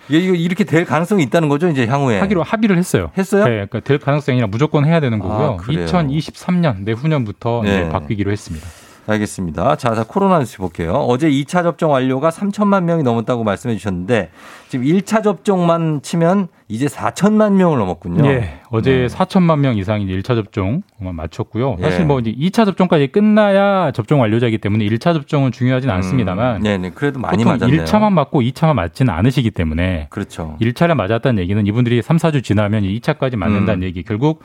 [0.08, 2.20] 이게 이거 이렇게 될 가능성이 있다는 거죠 이제 향후에.
[2.20, 3.12] 하기로 합의를 했어요.
[3.18, 3.43] 했어요?
[3.43, 5.48] 네, 그러니까 될 가능성이 아니라 무조건 해야 되는 거고요.
[5.54, 5.86] 아, 그래요?
[5.88, 7.89] 2023년 내후년부터 네.
[7.89, 8.66] 바뀌기로 했습니다.
[9.08, 9.76] 알겠습니다.
[9.76, 10.93] 자, 자, 코로나 뉴스 볼게요.
[10.93, 14.32] 어제 2차 접종 완료가 3천만 명이 넘었다고 말씀해 주셨는데
[14.70, 18.26] 지금 1차 접종만 치면 이제 4천만 명을 넘었군요.
[18.26, 21.78] 예, 어제 4천만 명 이상이 이제 1차 접종 마쳤고요.
[21.80, 22.03] 사실 예.
[22.06, 26.89] 뭐 이제 2차 접종까지 끝나야 접종 완료자이기 때문에 1차 접종은 중요하진 않습니다만 네, 네.
[26.89, 27.84] 그래도 많이 맞았네요.
[27.84, 30.58] 1차만 맞고 2차만 맞지는 않으시기 때문에 그렇죠.
[30.60, 33.84] 1차를 맞았다는 얘기는 이분들이 3, 4주 지나면 2차까지 맞는다는 음.
[33.84, 34.01] 얘기.
[34.01, 34.41] 결국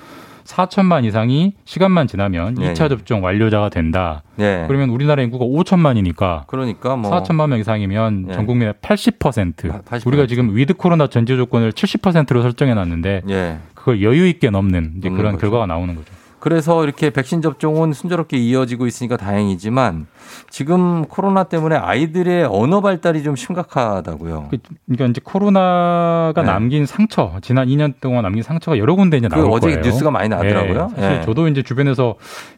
[0.50, 2.88] 4천만 이상이 시간만 지나면 예, 2차 예.
[2.88, 4.22] 접종 완료자가 된다.
[4.36, 4.64] 네.
[4.66, 8.32] 그러면 우리나라 인구가 5천만이니까 그러니까 뭐 4천만 명 이상이면 예.
[8.34, 9.84] 전 국민의 80%.
[9.84, 10.06] 80%.
[10.06, 13.58] 우리가 지금 위드 코로나 전제 조건을 70%로 설정해 놨는데 예.
[13.74, 15.38] 그걸 여유 있게 넘는 이제 그런 거죠.
[15.38, 16.12] 결과가 나오는 거죠.
[16.40, 20.06] 그래서 이렇게 백신 접종은 순조롭게 이어지고 있으니까 다행이지만
[20.48, 24.48] 지금 코로나 때문에 아이들의 언어 발달이 좀 심각하다고요.
[24.50, 26.42] 그- 그러니까 이제 코로나가 네.
[26.44, 29.80] 남긴 상처, 지난 2년 동안 남긴 상처가 여러 군데 이제 그 나올 어제 거예요.
[29.82, 30.88] 뉴스가 많이 나더라고요.
[30.96, 31.22] 예, 사실 예.
[31.22, 32.14] 저도 이제 주변에서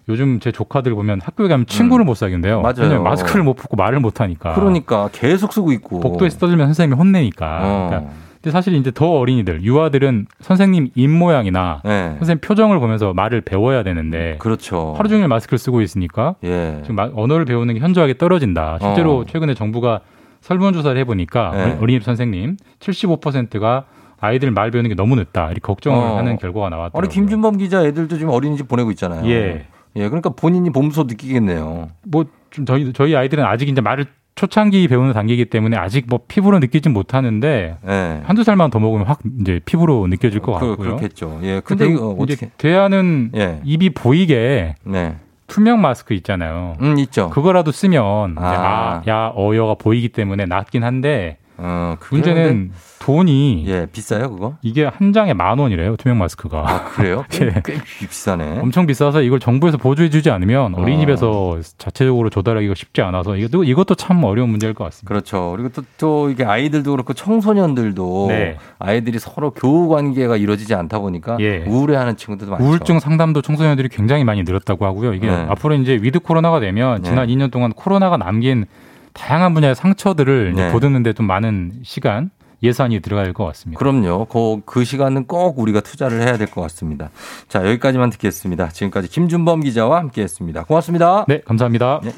[0.09, 2.59] 요즘 제 조카들 보면 학교에 가면 친구를 못 사귄대요.
[2.59, 2.63] 음.
[2.63, 3.03] 맞아요.
[3.03, 4.55] 마스크를 못 벗고 말을 못 하니까.
[4.55, 6.01] 그러니까 계속 쓰고 있고.
[6.01, 7.59] 복도에서 떠들면 선생님이 혼내니까.
[7.63, 7.87] 어.
[7.91, 8.13] 그러니까
[8.43, 12.15] 근데 사실 이제 더 어린이들, 유아들은 선생님 입 모양이나 네.
[12.19, 14.95] 선생님 표정을 보면서 말을 배워야 되는데 그렇죠.
[14.99, 16.79] 하루 종일 마스크를 쓰고 있으니까 예.
[16.83, 18.79] 지금 마- 언어를 배우는 게 현저하게 떨어진다.
[18.81, 19.25] 실제로 어.
[19.25, 20.01] 최근에 정부가
[20.41, 21.79] 설문조사를 해보니까 네.
[21.81, 23.85] 어린이 선생님 75%가
[24.21, 25.47] 아이들 말 배우는 게 너무 늦다.
[25.47, 26.17] 이렇게 걱정을 어.
[26.17, 26.99] 하는 결과가 나왔더라고요.
[27.01, 29.25] 아니 김준범 기자 애들도 지금 어린이집 보내고 있잖아요.
[29.31, 29.67] 예.
[29.95, 31.91] 예, 그러니까 본인이 보면서 느끼겠네요.
[32.09, 36.59] 뭐 좀 저희 저희 아이들은 아직 이제 말을 초창기 배우는 단계이기 때문에 아직 뭐 피부로
[36.59, 38.21] 느끼진 못하는데 예.
[38.25, 40.97] 한두 살만 더 먹으면 확 이제 피부로 느껴질 것 그, 같고요.
[40.97, 41.39] 그렇겠죠.
[41.43, 41.61] 예.
[41.61, 42.51] 근데 근데 이거 이제 어떻게?
[42.59, 43.61] 대안은 예.
[43.65, 45.17] 입이 보이게 네.
[45.49, 46.77] 투명 마스크 있잖아요.
[46.81, 47.29] 음, 있죠.
[47.29, 48.43] 그거라도 쓰면 아.
[48.43, 54.55] 아, 야, 어여가 보이기 때문에 낫긴 한데 어, 문제는 근데- 돈이 예, 비싸요, 그거?
[54.63, 56.59] 이게 한 장에 만 원이래요 투명 마스크가.
[56.67, 57.25] 아, 그래요?
[57.31, 57.63] 꽤, 예.
[57.65, 58.61] 꽤 비싸네.
[58.61, 60.81] 엄청 비싸서 이걸 정부에서 보조해주지 않으면 어.
[60.81, 65.09] 어린이집에서 자체적으로 조달하기가 쉽지 않아서 이것도 이것도 참 어려운 문제일 것 같습니다.
[65.09, 65.51] 그렇죠.
[65.57, 68.57] 그리고 또, 또 이게 아이들도 그렇고 청소년들도 네.
[68.79, 71.65] 아이들이 서로 교우 관계가 이루어지지 않다 보니까 예.
[71.67, 72.65] 우울해하는 친구들도 많죠.
[72.65, 75.15] 우울증 상담도 청소년들이 굉장히 많이 늘었다고 하고요.
[75.15, 75.47] 이게 네.
[75.49, 77.09] 앞으로 이제 위드 코로나가 되면 네.
[77.09, 78.67] 지난 2년 동안 코로나가 남긴
[79.15, 80.73] 다양한 분야의 상처들을 네.
[80.73, 82.31] 보듬는데 좀 많은 시간
[82.63, 83.79] 예산이 들어갈 것 같습니다.
[83.79, 84.27] 그럼요.
[84.27, 87.11] 그, 그 시간은 꼭 우리가 투자를 해야 될 것 같습니다.
[87.49, 88.69] 자, 여기까지만 듣겠습니다.
[88.69, 90.63] 지금까지 김준범 기자와 함께 했습니다.
[90.65, 91.25] 고맙습니다.
[91.27, 92.01] 네, 감사합니다.
[92.05, 92.13] 네.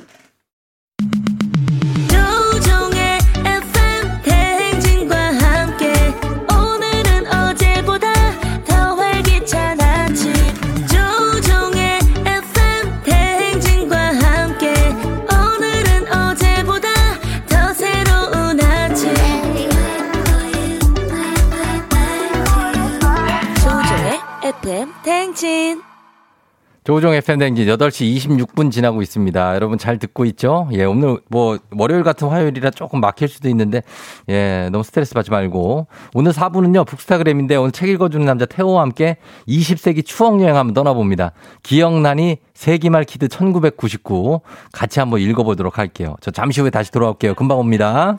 [26.85, 29.55] 조우종 FM 댕진 8시 26분 지나고 있습니다.
[29.55, 30.69] 여러분 잘 듣고 있죠?
[30.73, 33.83] 예, 오늘 뭐 월요일 같은 화요일이라 조금 막힐 수도 있는데
[34.29, 36.87] 예, 너무 스트레스 받지 말고 오늘 4부는요.
[36.87, 39.17] 북스타그램인데 오늘 책 읽어주는 남자 태호와 함께
[39.49, 41.33] 20세기 추억 여행 한번 떠나봅니다.
[41.63, 46.17] 기억나니 세기말 키드 1999 같이 한번 읽어보도록 할게요.
[46.21, 47.35] 저 잠시 후에 다시 돌아올게요.
[47.35, 48.19] 금방 옵니다.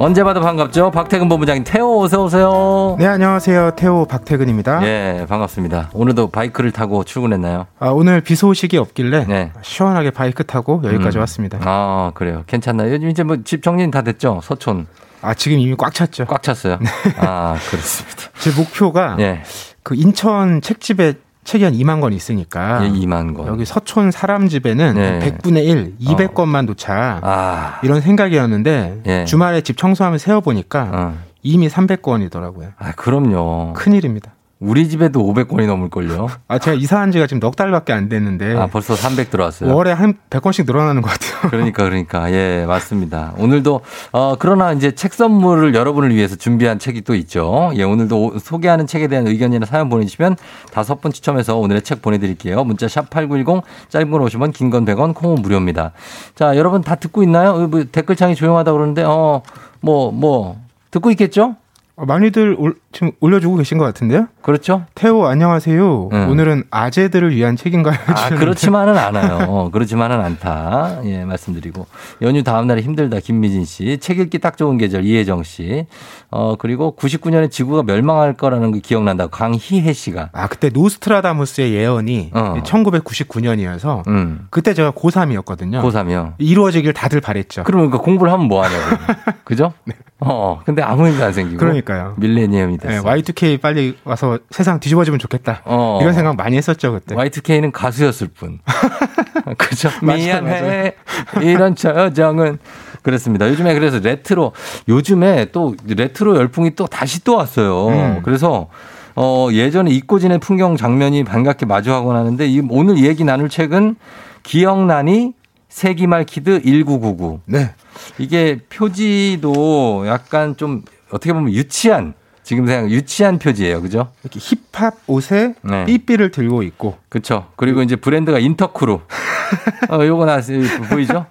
[0.00, 0.92] 언제 봐도 반갑죠.
[0.92, 2.94] 박태근 본부장님 태호 어서 오세요.
[3.00, 4.86] 네 안녕하세요 태호 박태근입니다.
[4.86, 5.90] 예 반갑습니다.
[5.92, 7.66] 오늘도 바이크를 타고 출근했나요?
[7.80, 11.20] 아, 오늘 비 소식이 없길래 시원하게 바이크 타고 여기까지 음.
[11.20, 11.58] 왔습니다.
[11.62, 12.44] 아 그래요.
[12.46, 12.92] 괜찮나요?
[12.92, 14.38] 요즘 이제 뭐 집 정리는 다 됐죠.
[14.44, 14.86] 서촌.
[15.20, 16.26] 아 지금 이미 꽉 찼죠.
[16.26, 16.78] 꽉 찼어요.
[17.16, 18.22] 아 그렇습니다.
[18.38, 19.42] 제 목표가 예.
[19.82, 21.14] 그 인천 책집에
[21.48, 23.46] 책이 한 2만 권 있으니까 예, 2만 권.
[23.46, 25.18] 여기 서촌 사람 집에는 네.
[25.18, 27.80] 100분의 1, 200권만 놓자 아.
[27.82, 29.24] 이런 생각이었는데 예.
[29.24, 31.18] 주말에 집 청소하면 세어 보니까 어.
[31.42, 32.72] 이미 300권이더라고요.
[32.78, 33.72] 아 그럼요.
[33.72, 34.32] 큰일입니다.
[34.60, 36.28] 우리 집에도 500권이 넘을걸요.
[36.48, 39.72] 아 제가 이사한 지가 지금 넉 달밖에 안 됐는데 아 벌써 300 들어왔어요.
[39.72, 41.28] 월에 한 100권씩 늘어나는 것 같아요.
[41.50, 43.34] 그러니까 그러니까 예 맞습니다.
[43.38, 43.80] 오늘도
[44.10, 47.70] 어 그러나 이제 책 선물을 여러분을 위해서 준비한 책이 또 있죠.
[47.76, 50.36] 예 오늘도 오- 소개하는 책에 대한 의견이나 사연 보내주시면
[50.72, 52.64] 다섯 분 추첨해서 오늘의 책 보내드릴게요.
[52.64, 55.92] 문자 샵 #8910 짧은 걸 오시면 긴 건 100원, 콩은 무료입니다.
[56.34, 57.50] 자 여러분 다 듣고 있나요?
[57.52, 59.42] 어, 뭐 댓글창이 조용하다 그러는데 어
[59.80, 60.56] 뭐 뭐
[60.90, 61.54] 듣고 있겠죠?
[62.00, 64.28] 어, 많이들 올- 지금 올려주고 계신 것 같은데요?
[64.40, 64.84] 그렇죠.
[64.94, 66.08] 태호 안녕하세요.
[66.12, 66.28] 음.
[66.30, 67.96] 오늘은 아재들을 위한 책인가요?
[68.06, 68.28] 아.
[68.36, 69.46] 그렇지만은 않아요.
[69.48, 71.00] 어, 그렇지만은 않다.
[71.06, 71.86] 예, 말씀드리고.
[72.22, 73.18] 연휴 다음 날에 힘들다.
[73.18, 73.98] 김미진 씨.
[73.98, 75.04] 책 읽기 딱 좋은 계절.
[75.04, 75.86] 이혜정 씨.
[76.30, 79.30] 어, 그리고 99년에 지구가 멸망할 거라는 게 기억난다고.
[79.32, 80.28] 강희혜 씨가.
[80.32, 82.54] 아 그때 노스트라다무스의 예언이 어.
[82.64, 84.46] 1999년이어서 음.
[84.50, 85.82] 그때 제가 고3이었거든요.
[85.82, 86.34] 고3이요.
[86.38, 87.64] 이루어지길 다들 바랬죠.
[87.64, 88.96] 그러니까 공부를 하면 뭐 하냐고.
[89.42, 89.72] 그죠?
[90.20, 91.58] 어, 근데 아무 일도 안 생기고.
[91.58, 92.14] 그러니까 요.
[92.18, 93.04] 밀레니엄이 네, 됐어.
[93.04, 95.62] Y2K 빨리 와서 세상 뒤집어지면 좋겠다.
[95.64, 95.98] 어.
[96.00, 97.14] 이런 생각 많이 했었죠 그때.
[97.14, 98.58] Y2K는 가수였을 뿐.
[99.56, 99.88] 그죠?
[100.02, 100.94] 미안해.
[101.42, 102.58] 이런 저정은.
[103.02, 103.48] 그렇습니다.
[103.48, 104.52] 요즘에 그래서 레트로,
[104.88, 107.88] 요즘에 또 레트로 열풍이 또 다시 또 왔어요.
[107.88, 108.20] 음.
[108.22, 108.68] 그래서
[109.14, 113.96] 어, 예전에 잊고 지낸 풍경 장면이 반갑게 마주하곤 하는데 이 오늘 얘기 나눌 책은
[114.42, 115.32] 기억나니
[115.68, 117.40] 세기말 키드 1999.
[117.46, 117.74] 네.
[118.18, 123.82] 이게 표지도 약간 좀 어떻게 보면 유치한 지금 생각 유치한 표지예요.
[123.82, 124.08] 그죠?
[124.22, 125.84] 이렇게 힙합 옷에 네.
[125.84, 126.96] 삐삐를 들고 있고.
[127.10, 127.48] 그렇죠.
[127.56, 129.00] 그리고 이제 브랜드가 인터크루.
[129.90, 130.60] 어, 요거 나왔어요.
[130.90, 131.26] 보이죠?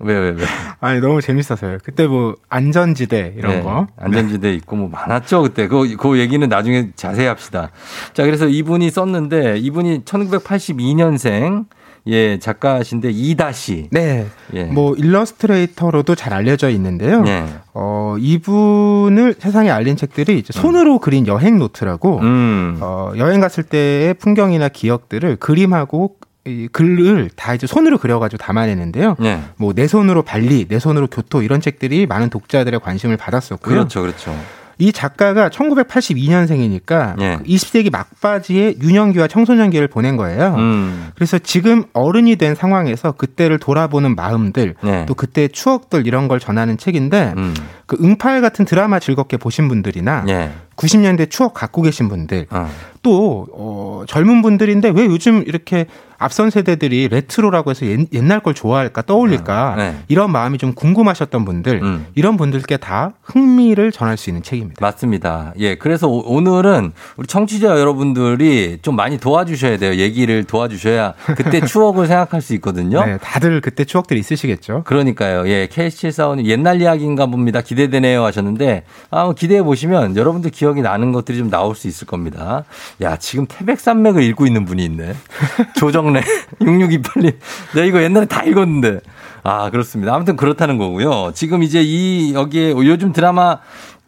[0.00, 0.44] 왜, 왜, 왜?
[0.80, 1.78] 아니 너무 재밌었어요.
[1.84, 3.86] 그때 뭐 안전지대 이런 네, 거.
[3.98, 5.42] 안전지대 있고 뭐 많았죠.
[5.42, 5.68] 그때.
[5.68, 7.70] 그, 그 얘기는 나중에 자세히 합시다.
[8.14, 11.66] 자, 그래서 이분이 썼는데 이분이 1982년생
[12.06, 13.88] 예, 작가신데 이다 씨.
[13.90, 14.26] 네.
[14.54, 14.64] 예.
[14.64, 17.22] 뭐 일러스트레이터로도 잘 알려져 있는데요.
[17.22, 17.46] 네.
[17.74, 22.78] 어, 이분을 세상에 알린 책들이 이제 손으로 그린 여행 노트라고 음.
[22.80, 29.16] 어, 여행 갔을 때의 풍경이나 기억들을 그림하고 이 글을 다 이제 손으로 그려가지고 담아내는데요.
[29.18, 29.42] 네.
[29.56, 33.74] 뭐내 손으로 발리, 내 손으로 교토 이런 책들이 많은 독자들의 관심을 받았었고요.
[33.74, 34.00] 그렇죠.
[34.00, 34.34] 그렇죠.
[34.80, 37.38] 이 작가가 1982년생이니까 예.
[37.46, 40.54] 20세기 막바지에 유년기와 청소년기를 보낸 거예요.
[40.56, 41.10] 음.
[41.14, 45.04] 그래서 지금 어른이 된 상황에서 그때를 돌아보는 마음들, 네.
[45.06, 47.54] 또 그때의 추억들 이런 걸 전하는 책인데 음.
[47.86, 50.50] 그 응팔 같은 드라마 즐겁게 보신 분들이나 예.
[50.76, 52.70] 90년대 추억 갖고 계신 분들 어.
[53.02, 55.86] 또 어, 젊은 분들인데 왜 요즘 이렇게
[56.22, 59.96] 앞선 세대들이 레트로라고 해서 옛, 옛날 걸 좋아할까 떠올릴까 네.
[60.08, 62.06] 이런 마음이 좀 궁금하셨던 분들 음.
[62.14, 64.84] 이런 분들께 다 흥미를 전할 수 있는 책입니다.
[64.84, 65.54] 맞습니다.
[65.58, 65.76] 예.
[65.76, 69.94] 그래서 오- 오늘은 우리 청취자 여러분들이 좀 많이 도와주셔야 돼요.
[69.94, 73.02] 얘기를 도와주셔야 그때 추억을 생각할 수 있거든요.
[73.02, 74.82] 네, 다들 그때 추억들이 있으시겠죠.
[74.84, 75.48] 그러니까요.
[75.48, 75.68] 예.
[75.72, 77.62] K745님 옛날 이야기인가 봅니다.
[77.62, 82.64] 기대되네요 하셨는데 아, 뭐 기대해 보시면 여러분들 기억이 나는 것들이 좀 나올 수 있을 겁니다.
[83.02, 85.14] 야, 지금 태백산맥을 읽고 있는 분이 있네.
[85.76, 86.22] 조정래
[86.60, 87.36] 6628님.
[87.74, 89.00] 내가 이거 옛날에 다 읽었는데.
[89.42, 90.14] 아, 그렇습니다.
[90.14, 91.32] 아무튼 그렇다는 거고요.
[91.34, 93.58] 지금 이제 이 여기에 요즘 드라마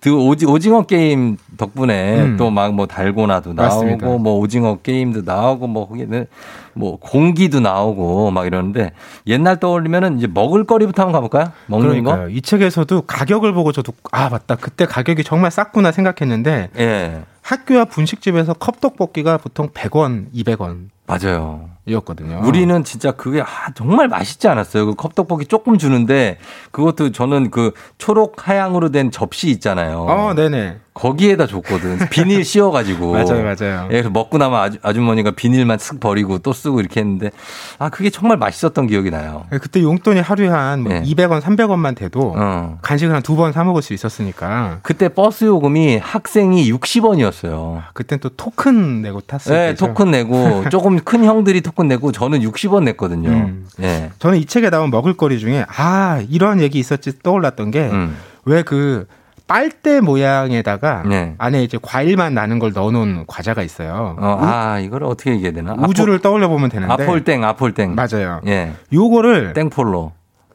[0.03, 2.37] 그 오지, 오징어 게임 덕분에 음.
[2.37, 4.05] 또막 뭐 달고나도 맞습니다.
[4.05, 6.27] 나오고 뭐 오징어 게임도 나오고 뭐 거기는
[6.75, 8.91] 뭐 공기도 나오고 막 이러는데
[9.29, 11.53] 옛날 떠올리면은 이제 먹을 거리부터 한번 가볼까요?
[11.67, 12.29] 먹는 그러니까요.
[12.31, 16.83] 이 책에서도 가격을 보고 저도 아 맞다 그때 가격이 정말 쌌구나 생각했는데 거.
[16.83, 17.23] 예.
[17.41, 21.69] 학교 앞 분식집에서 컵떡볶이가 보통 100원, 200원 맞아요.
[21.85, 22.43] 이었거든요.
[22.45, 24.87] 우리는 진짜 그게 아, 정말 맛있지 않았어요.
[24.87, 26.39] 그 컵떡볶이 조금 주는데
[26.71, 30.03] 그것도 저는 그 초록 하양으로 된 접시 있잖아요.
[30.09, 30.79] 어, 네네.
[30.95, 31.99] 거기에다 줬거든.
[32.11, 33.13] 비닐 씌워가지고.
[33.25, 33.85] 맞아요, 맞아요.
[33.87, 37.31] 예, 그래서 먹고 나면 아주, 아주머니가 비닐만 쓱 버리고 또 쓰고 이렇게 했는데
[37.79, 39.47] 아 그게 정말 맛있었던 기억이 나요.
[39.51, 41.03] 그때 용돈이 하루에 한 네.
[41.03, 42.79] 200원, 300원만 돼도 어.
[42.83, 47.83] 간식을 한 두 번 사 먹을 수 있었으니까 그때 버스 요금이 학생이 60원이었어요.
[47.95, 49.87] 그땐 또 토큰 내고 탔을 네, 때죠.
[49.89, 53.29] 토큰 내고 조금 큰 형들이 토큰 내고 저는 60원 냈거든요.
[53.31, 53.67] 음.
[53.81, 54.11] 예.
[54.19, 58.17] 저는 이 책에 나온 먹을거리 중에 아 이런 얘기 있었지 떠올랐던 게 음.
[58.45, 59.07] 왜그
[59.49, 61.35] 빨대 모양에다가 네.
[61.39, 64.17] 안에 이제 과일만 나는 걸 넣어놓은 과자가 있어요.
[64.19, 65.75] 어, 아, 이걸 어떻게 얘기해야 되나?
[65.75, 67.95] 우주를 떠올려 보면 되는데 아폴땡, 아폴땡.
[67.95, 68.41] 맞아요.
[68.47, 68.73] 예.
[68.93, 70.13] 요거를 땡폴로.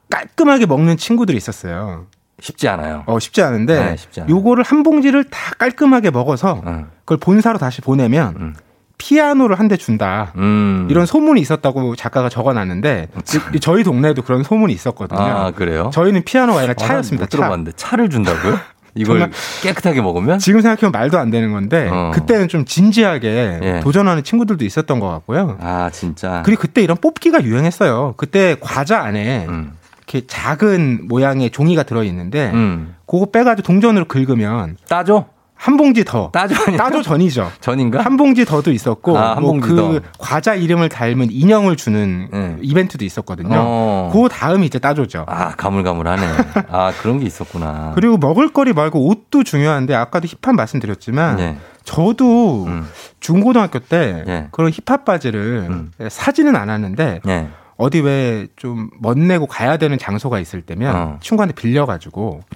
[0.10, 2.06] 깔끔하게 먹는 친구들이 있었어요.
[2.40, 3.04] 쉽지 않아요.
[3.08, 4.24] 어 쉽지 않은데 네, 쉽지.
[4.30, 6.62] 요거를 한 봉지를 다 깔끔하게 먹어서
[7.00, 8.56] 그걸 본사로 다시 보내면
[8.98, 10.32] 피아노를 한 대 준다.
[10.38, 10.88] 음.
[10.90, 13.10] 이런 소문이 있었다고 작가가 적어놨는데
[13.54, 15.20] 이- 저희 동네에도 그런 소문이 있었거든요.
[15.20, 15.90] 아, 그래요?
[15.94, 17.26] 저희는 피아노가 아니라 아, 난 차였습니다.
[17.26, 18.58] 못 들어봤는데 차를 준다고요?
[18.96, 19.30] 이걸
[19.62, 20.40] 깨끗하게 먹으면?
[20.40, 22.12] 지금 생각해보면 말도 안 되는 건데 어.
[22.16, 23.80] 그때는 좀 진지하게 예.
[23.82, 25.58] 도전하는 친구들도 있었던 것 같고요.
[25.62, 26.42] 아, 진짜.
[26.46, 28.16] 그리고 그때 이런 뽑기가 유행했어요.
[28.18, 29.74] 그때 과자 안에 음.
[30.08, 32.96] 이렇게 작은 모양의 종이가 들어 있는데 음.
[33.06, 35.26] 그거 빼가지고 동전으로 긁으면 따줘?
[35.58, 36.56] 한 봉지 더 따줘?
[36.78, 37.52] 따조 전이죠.
[37.60, 38.02] 전인가?
[38.04, 40.00] 한 봉지 더도 있었고 아, 한뭐 봉지 그 더.
[40.20, 42.56] 과자 이름을 닮은 인형을 주는 네.
[42.62, 43.56] 이벤트도 있었거든요.
[43.58, 44.10] 어.
[44.14, 45.26] 그 다음이 이제 따조죠.
[45.28, 46.28] 아, 가물가물하네.
[46.70, 47.92] 아, 그런 게 있었구나.
[47.96, 51.58] 그리고 먹을거리 말고 옷도 중요한데 아까도 힙합 말씀드렸지만 예.
[51.84, 52.88] 저도 음.
[53.20, 54.48] 중고등학교 때 예.
[54.52, 55.92] 그런 힙합 바지를 음.
[56.10, 57.48] 사지는 않았는데 예.
[57.78, 61.18] 어디 왜 좀 멋내고 가야 되는 장소가 있을 때면 어.
[61.22, 62.42] 친구한테 빌려가지고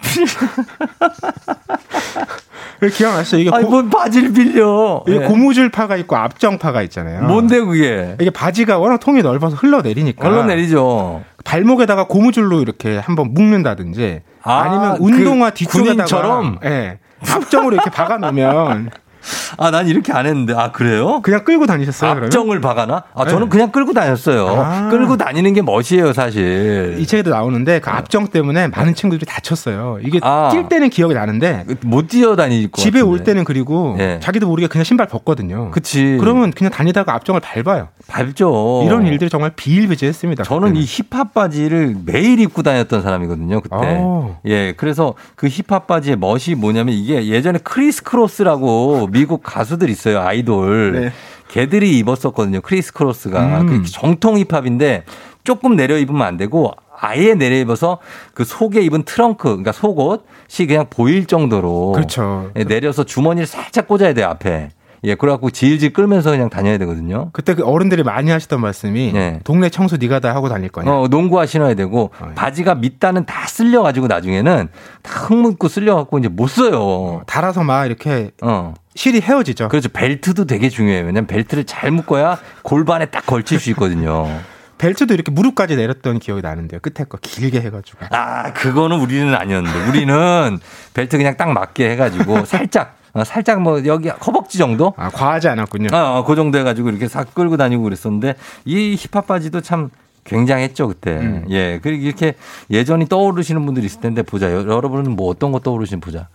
[2.89, 3.37] 기억나시죠?
[3.37, 5.03] 이게 아니, 고, 뭔 바지를 빌려.
[5.07, 5.25] 이게 예.
[5.25, 7.23] 고무줄 파가 있고 앞정 파가 있잖아요.
[7.23, 8.15] 뭔데, 그게?
[8.19, 11.23] 이게 바지가 워낙 통이 넓어서 흘러내리니까 흘러내리죠.
[11.45, 16.57] 발목에다가 고무줄로 이렇게 한번 묶는다든지 아, 아, 니면 운동화 그 뒤쪽에다가?
[16.65, 16.97] 예,
[17.29, 18.89] 앞정으로 이렇게 박아 놓으면
[19.57, 20.53] 아, 난 이렇게 안 했는데.
[20.55, 21.21] 아, 그래요?
[21.21, 22.11] 그냥 끌고 다니셨어요.
[22.11, 22.25] 그러면?
[22.25, 23.03] 앞정을 박아나?
[23.13, 23.49] 아, 저는 네.
[23.49, 24.47] 그냥 끌고 다녔어요.
[24.47, 24.89] 아.
[24.89, 26.97] 끌고 다니는 게 멋이에요, 사실.
[26.99, 29.99] 이 책에도 나오는데 그 앞정 때문에 많은 친구들이 다쳤어요.
[30.03, 30.49] 이게 아.
[30.51, 33.11] 뛸 때는 기억이 나는데 못 뛰어다닐 것 집에 같은데.
[33.11, 34.19] 올 때는 그리고 예.
[34.21, 35.71] 자기도 모르게 그냥 신발 벗거든요.
[35.71, 36.17] 그치.
[36.19, 37.89] 그러면 그냥 다니다가 앞정을 밟아요.
[38.07, 38.83] 밟죠.
[38.85, 40.43] 이런 일들이 정말 비일비재했습니다.
[40.43, 40.81] 저는 그때는.
[40.81, 43.75] 이 힙합 바지를 매일 입고 다녔던 사람이거든요, 그때.
[43.75, 44.35] 오.
[44.45, 50.91] 예, 그래서 그 힙합 바지의 멋이 뭐냐면 이게 예전에 크리스 크로스라고 미국 가수들 있어요, 아이돌.
[50.93, 51.11] 네.
[51.49, 53.61] 걔들이 입었었거든요, 크리스 크로스가.
[53.61, 53.67] 음.
[53.67, 55.03] 그 정통 힙합인데
[55.43, 57.97] 조금 내려 입으면 안 되고 아예 내려 입어서
[58.33, 61.91] 그 속에 입은 트렁크, 그러니까 속옷이 그냥 보일 정도로.
[61.93, 62.51] 그렇죠.
[62.55, 64.69] 예, 내려서 주머니를 살짝 꽂아야 돼요, 앞에.
[65.03, 67.31] 예, 그래갖고 질질 끌면서 그냥 다녀야 되거든요.
[67.33, 69.39] 그때 그 어른들이 많이 하시던 말씀이 네.
[69.43, 70.91] 동네 청소 네가 다 하고 다닐 거냐.
[70.91, 72.35] 어, 농구화 신어야 되고 어, 예.
[72.35, 74.67] 바지가 밑단은 다 쓸려가지고 나중에는
[75.01, 77.23] 다 흙 묻고 쓸려갖고 이제 못 써요.
[77.25, 78.75] 달아서 막 이렇게 어.
[78.95, 79.69] 실이 헤어지죠.
[79.69, 79.89] 그렇죠.
[79.89, 81.05] 벨트도 되게 중요해요.
[81.05, 84.27] 왜냐면 벨트를 잘 묶어야 골반에 딱 걸칠 수 있거든요.
[84.77, 86.79] 벨트도 이렇게 무릎까지 내렸던 기억이 나는데요.
[86.81, 87.99] 끝에 거 길게 해가지고.
[88.09, 89.87] 아, 그거는 우리는 아니었는데.
[89.87, 90.59] 우리는
[90.95, 94.93] 벨트 그냥 딱 맞게 해가지고 살짝, 어, 살짝 뭐 여기 허벅지 정도?
[94.97, 95.95] 아, 과하지 않았군요.
[95.95, 98.33] 어, 어, 그 정도 해가지고 이렇게 싹 끌고 다니고 그랬었는데
[98.65, 99.91] 이 힙합 바지도 참
[100.35, 101.11] 굉장했죠 그때.
[101.17, 101.45] 음.
[101.49, 102.35] 예, 그리고 이렇게
[102.69, 104.49] 예전이 떠오르시는 분들이 있을 텐데 보자.
[104.51, 106.29] 여- 여러분은 뭐 어떤 거 떠오르시는 보자.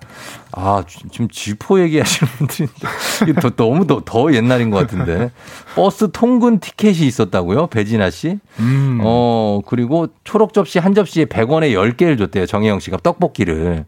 [0.53, 2.75] 아 지- 지금 쥐포 얘기하시는 분들인데
[3.23, 5.31] 이게 더, 너무 더, 더 옛날인 것 같은데
[5.75, 8.39] 버스 통근 티켓이 있었다고요, 배진아 씨?
[8.61, 9.01] 음.
[9.03, 13.87] 어 그리고 초록 접시 한 접시에 100원에 10개를 줬대요 정혜영 씨가 떡볶이를.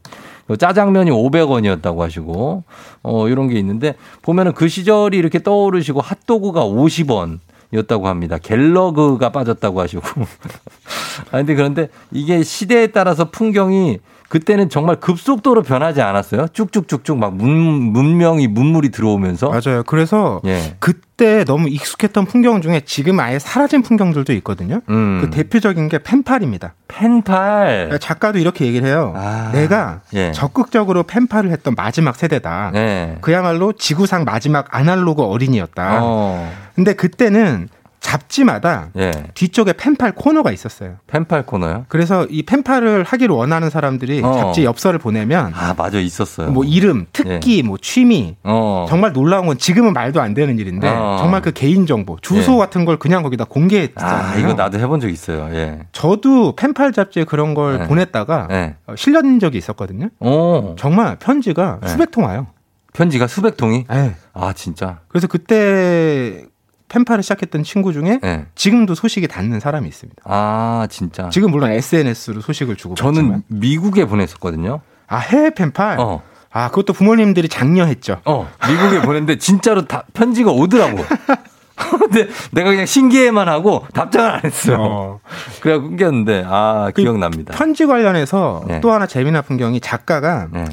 [0.59, 2.65] 짜장면이 500원이었다고 하시고,
[3.03, 7.41] 어, 이런 게 있는데, 보면은 그 시절이 이렇게 떠오르시고, 핫도그가 50원.
[7.73, 8.39] 였다고 합니다.
[8.39, 10.03] 갤러그가 빠졌다고 하시고.
[11.31, 13.99] 아, 근데 그런데 이게 시대에 따라서 풍경이
[14.29, 16.49] 그때는 정말 급속도로 변하지 않았어요?
[16.53, 19.49] 쭉쭉쭉쭉 막 문, 문명이, 문물이 들어오면서.
[19.49, 19.83] 맞아요.
[19.85, 20.77] 그래서 예.
[20.79, 24.81] 그때 너무 익숙했던 풍경 중에 지금 아예 사라진 풍경들도 있거든요.
[24.91, 25.21] 음.
[25.23, 26.75] 그 대표적인 게 펜팔입니다.
[26.89, 27.99] 펜팔.
[28.01, 29.15] 작가도 이렇게 얘기를 해요.
[29.17, 29.51] 아.
[29.53, 30.33] 내가 예.
[30.33, 32.71] 적극적으로 펜팔을 했던 마지막 세대다.
[32.75, 33.17] 네.
[33.23, 36.01] 그야말로 지구상 마지막 아날로그 어린이였다.
[36.03, 36.53] 어.
[36.75, 37.69] 근데 그때는
[38.01, 39.13] 잡지마다 예.
[39.35, 40.97] 뒤쪽에 펜팔 코너가 있었어요.
[41.07, 41.85] 펜팔 코너요?
[41.89, 44.33] 그래서 이 펜팔을 하기를 원하는 사람들이 어.
[44.33, 45.99] 잡지 엽서를 보내면 아, 맞아.
[45.99, 46.51] 있었어요.
[46.51, 48.87] 뭐 이름, 특기, 뭐 취미 어.
[48.89, 51.19] 정말 놀라운 건 지금은 말도 안 되는 일인데 어.
[51.21, 52.57] 정말 그 개인 정보, 주소 예.
[52.59, 54.27] 같은 걸 그냥 거기다 공개했잖아요.
[54.27, 55.49] 아, 이거 나도 해본 적 있어요.
[55.55, 55.81] 예.
[55.93, 57.87] 저도 펜팔 잡지에 그런 걸 네.
[57.89, 58.77] 보냈다가 네.
[58.87, 60.09] 어, 실린 적이 있었거든요.
[60.21, 60.77] 오.
[60.79, 61.89] 정말 편지가 네.
[61.89, 62.47] 수백 통 와요.
[62.93, 63.85] 편지가 수백 통이?
[63.89, 64.15] 네.
[64.33, 65.01] 아, 진짜.
[65.09, 66.45] 그래서 그때
[66.89, 68.47] 펜팔을 시작했던 친구 중에 예.
[68.55, 70.23] 지금도 소식이 닿는 사람이 있습니다.
[70.25, 71.29] 아, 진짜.
[71.31, 74.81] 지금 물론 SNS로 소식을 주고 저는 미국에 보냈었거든요.
[75.07, 75.99] 아 해외 펜팔.
[76.01, 76.23] 어.
[76.51, 78.23] 아 그것도 부모님들이 장려했죠.
[78.25, 80.99] 어, 미국에 보냈는데 진짜로 다 편지가 오더라고.
[82.01, 84.77] 근데 내가 그냥 신기해만 하고 답장을 안 했어요.
[84.81, 85.21] 어.
[85.61, 87.55] 그래서 끊겼는데 아 그 기억납니다.
[87.55, 88.81] 편지 관련해서 네.
[88.81, 90.65] 또 하나 재미난 풍경이 작가가 네.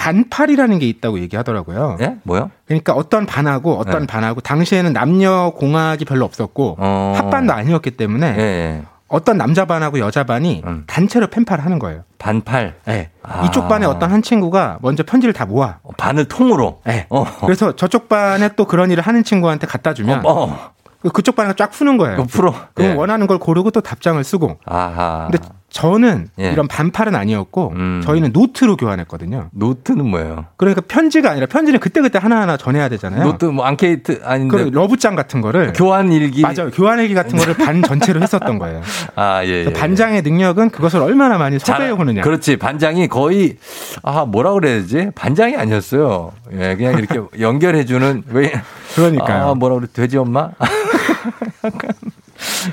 [0.00, 1.98] 반팔이라는 게 있다고 얘기하더라고요.
[2.00, 2.16] 예?
[2.22, 2.50] 뭐요?
[2.64, 4.06] 그러니까 어떤 반하고 어떤 네.
[4.06, 7.12] 반하고 당시에는 남녀 공학이 별로 없었고 어.
[7.14, 8.82] 합반도 아니었기 때문에 예, 예.
[9.08, 10.84] 어떤 남자 반하고 여자 반이 음.
[10.86, 12.04] 단체로 펜팔을 하는 거예요.
[12.18, 12.76] 반팔.
[12.86, 13.10] 네.
[13.22, 13.44] 아.
[13.44, 15.76] 이쪽 반에 어떤 한 친구가 먼저 편지를 다 모아.
[15.82, 16.80] 어, 반을 통으로.
[16.86, 17.06] 네.
[17.10, 17.26] 어.
[17.42, 20.70] 그래서 저쪽 반에 또 그런 일을 하는 친구한테 갖다 주면 어, 어.
[21.12, 22.24] 그쪽 반에 쫙 푸는 거예요.
[22.24, 22.54] 풀어.
[22.72, 22.94] 그럼 예.
[22.94, 24.56] 원하는 걸 고르고 또 답장을 쓰고.
[24.64, 25.28] 아하.
[25.30, 26.50] 근데 저는 예.
[26.50, 28.00] 이런 반팔은 아니었고 음.
[28.04, 29.48] 저희는 노트로 교환했거든요.
[29.52, 30.46] 노트는 뭐예요?
[30.56, 33.22] 그러니까 편지가 아니라 편지는 그때그때 하나하나 전해야 되잖아요.
[33.24, 36.42] 노트 뭐 앙케이트 아닌데 그 러브장 같은 거를 교환 일기.
[36.42, 36.70] 맞아요.
[36.72, 38.82] 교환 일기 같은 거를 반 전체로 했었던 거예요.
[39.14, 39.64] 아, 예.
[39.66, 39.72] 예.
[39.72, 42.22] 반장의 능력은 그것을 얼마나 많이 잘- 섭외해 오느냐.
[42.22, 42.56] 그렇지.
[42.56, 43.56] 반장이 거의
[44.02, 45.10] 아 뭐라 그래야 되지?
[45.14, 46.32] 반장이 아니었어요.
[46.52, 48.52] 예, 그냥 이렇게 연결해 주는 왜?
[48.96, 49.50] 그러니까요.
[49.50, 49.86] 아 뭐라 그래?
[49.92, 50.50] 돼지 엄마?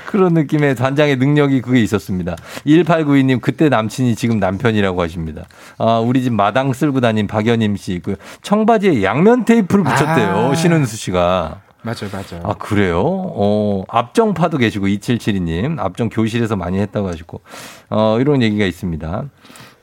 [0.06, 2.36] 그런 느낌의 반장의 능력이 그게 있었습니다.
[2.66, 5.44] 1892님 그때 남친이 지금 남편이라고 하십니다.
[5.78, 10.50] 아 우리 집 마당 쓸고 다닌 박연임 씨그 청바지에 양면 테이프를 붙였대요.
[10.52, 10.54] 아.
[10.54, 11.62] 신은수 씨가.
[11.82, 12.42] 맞아요, 맞아요.
[12.44, 13.02] 아, 그래요?
[13.06, 15.78] 어, 앞정파도 계시고, 2772님.
[15.78, 17.40] 앞정 교실에서 많이 했다고 하시고,
[17.88, 19.24] 어, 이런 얘기가 있습니다.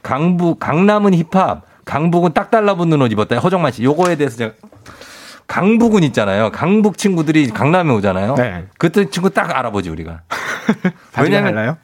[0.03, 3.37] 강북, 강남은 힙합, 강북은 딱 달라붙는 옷 입었다.
[3.37, 3.83] 허정만 씨.
[3.83, 4.53] 요거에 대해서 제가.
[5.47, 6.51] 강북은 있잖아요.
[6.51, 8.35] 강북 친구들이 강남에 오잖아요.
[8.35, 8.65] 네.
[8.77, 10.21] 그때 친구 딱 알아보지, 우리가.
[11.43, 11.77] 달라요?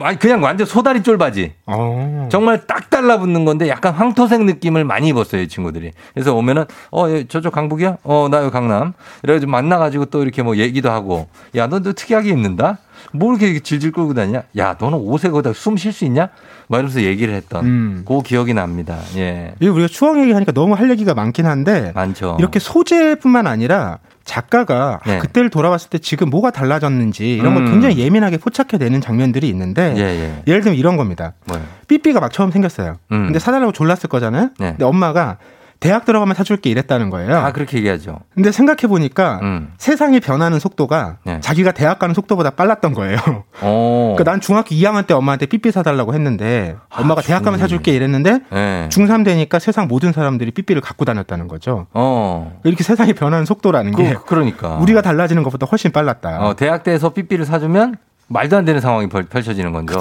[0.00, 1.52] 아니, 그냥 완전 소다리 쫄바지.
[1.66, 2.28] 어.
[2.30, 5.92] 정말 딱 달라붙는 건데 약간 황토색 느낌을 많이 입었어요, 이 친구들이.
[6.14, 7.98] 그래서 오면은, 어, 예, 저쪽 강북이야?
[8.02, 8.94] 어, 나 여기 강남.
[9.22, 12.78] 이래가지고 만나가지고 또 이렇게 뭐 얘기도 하고, 야, 너, 너 특이하게 입는다?
[13.12, 14.42] 뭐 이렇게 질질 끌고 다니냐?
[14.58, 16.28] 야, 너는 옷에 거기다 숨 쉴 수 있냐?
[16.68, 18.04] 막 이러면서 얘기를 했던, 음.
[18.06, 18.98] 그 기억이 납니다.
[19.16, 19.54] 예.
[19.60, 22.36] 이 우리가 추억 얘기하니까 너무 할 얘기가 많긴 한데 많죠.
[22.38, 25.18] 이렇게 소재뿐만 아니라 작가가 아, 네.
[25.18, 27.70] 그때를 돌아봤을 때 지금 뭐가 달라졌는지 이런 걸 음.
[27.72, 30.42] 굉장히 예민하게 포착해 내는 장면들이 있는데 예, 예.
[30.46, 31.32] 예를 들면 이런 겁니다.
[31.46, 31.60] 뭐요?
[31.88, 32.96] 삐삐가 막 처음 생겼어요.
[33.10, 33.24] 음.
[33.26, 34.50] 근데 사달라고 졸랐을 거잖아요.
[34.58, 34.70] 네.
[34.70, 35.38] 근데 엄마가
[35.82, 37.36] 대학 들어가면 사줄게 이랬다는 거예요.
[37.36, 38.20] 아, 그렇게 얘기하죠.
[38.34, 39.72] 근데 생각해 보니까 음.
[39.78, 41.40] 세상이 변하는 속도가 네.
[41.40, 43.18] 자기가 대학 가는 속도보다 빨랐던 거예요.
[43.60, 44.14] 어.
[44.16, 47.58] 그러니까 난 중학교 2학년 때 엄마한테 삐삐 사달라고 했는데 엄마가 아, 대학 가면.
[47.58, 48.88] 사줄게 이랬는데 예.
[48.90, 51.86] 중3 되니까 세상 모든 사람들이 삐삐를 갖고 다녔다는 거죠.
[51.92, 52.58] 어.
[52.64, 54.76] 이렇게 세상이 변하는 속도라는 게 그, 그러니까.
[54.76, 56.40] 우리가 달라지는 것보다 훨씬 빨랐다.
[56.46, 57.96] 어, 대학 때에서 삐삐를 사주면
[58.32, 59.98] 말도 안 되는 상황이 펼- 펼쳐지는 건죠.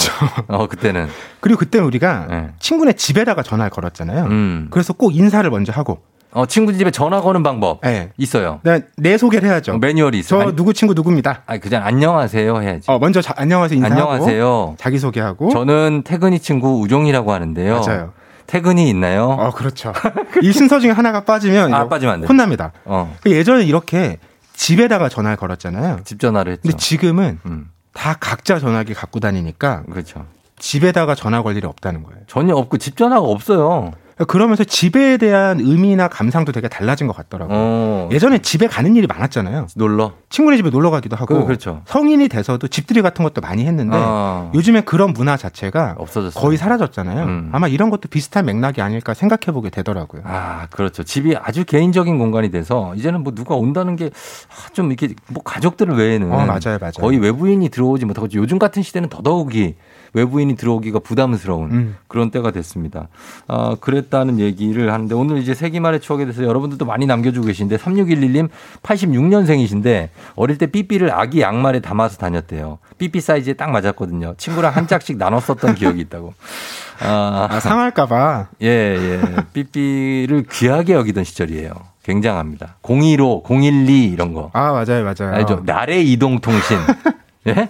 [0.47, 1.07] 어, 그때는.
[1.39, 2.49] 그리고 그때는 우리가 네.
[2.59, 4.25] 친구네 집에다가 전화를 걸었잖아요.
[4.25, 4.67] 음.
[4.71, 5.99] 그래서 꼭 인사를 먼저 하고
[6.34, 8.11] 어, 친구 집에 전화 거는 방법 네.
[8.17, 8.61] 있어요.
[8.63, 9.73] 내, 내 소개를 해야죠.
[9.73, 10.45] 어, 매뉴얼이 있어요.
[10.45, 11.41] 저 누구 친구 누구입니다.
[11.45, 12.89] 아니, 그냥 안녕하세요 해야지.
[12.89, 14.75] 어, 먼저 자- 안녕하세요 인사하고 안녕하세요.
[14.77, 17.82] 자기 소개하고 저는 태근이 친구 우종이라고 하는데요.
[17.82, 18.13] 맞아요.
[18.47, 19.25] 태근이 있나요?
[19.29, 19.91] 어, 그렇죠.
[20.41, 22.27] 이 순서 중에 하나가 빠지면 아, 빠지면 안 돼.
[22.27, 22.71] 혼납니다.
[22.86, 24.17] 어, 예전에 이렇게
[24.53, 25.99] 집에다가 전화를 걸었잖아요.
[26.05, 26.61] 집 전화를 했죠.
[26.63, 30.25] 근데 지금은 음, 다 각자 전화기 갖고 다니니까 그렇죠.
[30.57, 32.21] 집에다가 전화 걸 일이 없다는 거예요.
[32.27, 33.93] 전혀 없고 집 전화가 없어요.
[34.26, 37.55] 그러면서 집에 대한 의미나 감상도 되게 달라진 것 같더라고요.
[37.57, 39.67] 어, 예전에 집에 가는 일이 많았잖아요.
[39.76, 40.13] 놀러.
[40.30, 41.82] 친구네 집에 놀러 가기도 하고 그, 그렇죠.
[41.86, 46.41] 성인이 돼서도 집들이 같은 것도 많이 했는데 어, 요즘에 그런 문화 자체가 없어졌어요.
[46.41, 47.24] 거의 사라졌잖아요.
[47.26, 47.49] 음.
[47.51, 50.24] 아마 이런 것도 비슷한 맥락이 아닐까 생각해 보게 되더라고요.
[50.26, 51.03] 아, 그렇죠.
[51.03, 54.09] 집이 아주 개인적인 공간이 돼서 이제는 뭐 누가 온다는 게
[54.74, 56.91] 좀 이렇게 뭐 가족들 외에는 어, 맞아요, 맞아요.
[56.97, 59.76] 거의 외부인이 들어오지 못하고 요즘 같은 시대는 더더욱이
[60.14, 61.97] 외부인이 들어오기가 부담스러운 음.
[62.07, 63.07] 그런 때가 됐습니다.
[63.47, 68.49] 아, 그랬다는 얘기를 하는데 오늘 이제 세기말의 추억에 대해서 여러분들도 많이 남겨주고 계신데 3611님
[68.84, 72.80] 86년생이신데 어릴 때 삐삐를 아기 양말에 담아서 다녔대요.
[72.97, 74.36] 삐삐 사이즈에 딱 맞았거든요.
[74.38, 76.34] 친구랑 한 짝씩 나눠 썼던 기억이 있다고.
[77.03, 78.49] 아, 아, 상할까봐.
[78.62, 79.22] 예, 예.
[79.53, 81.72] 삐삐를 귀하게 여기던 시절이에요.
[82.03, 82.78] 굉장합니다.
[82.84, 84.49] 015, 012 이런 거.
[84.53, 85.34] 아 맞아요, 맞아요.
[85.36, 85.62] 알죠?
[85.66, 86.78] 나래 이동통신.
[87.47, 87.69] 예?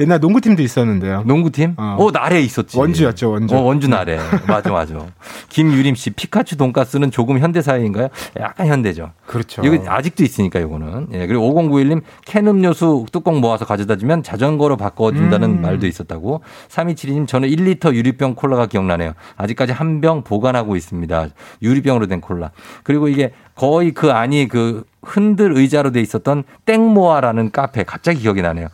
[0.00, 1.24] 옛날 농구팀도 있었는데요.
[1.26, 1.74] 농구팀?
[1.76, 2.78] 어, 나래 있었지.
[2.78, 3.54] 원주였죠, 원주.
[3.54, 4.18] 어, 원주 나래.
[4.46, 4.94] 맞아, 맞아.
[5.50, 8.08] 김유림 씨, 피카츄 돈가스는 조금 현대사회인가요?
[8.40, 9.10] 약간 현대죠.
[9.26, 9.60] 그렇죠.
[9.64, 11.08] 이거 아직도 있으니까, 이거는.
[11.12, 15.60] 예, 그리고 5091님, 캔 음료수 뚜껑 모아서 가져다 주면 자전거로 바꿔준다는 음.
[15.62, 16.42] 말도 있었다고.
[16.68, 19.12] 3272님, 저는 1리터 유리병 콜라가 기억나네요.
[19.36, 21.28] 아직까지 한 병 보관하고 있습니다.
[21.60, 22.52] 유리병으로 된 콜라.
[22.84, 28.68] 그리고 이게 거의 그 안이 그 흔들 의자로 돼 있었던 땡모아라는 카페 갑자기 기억이 나네요.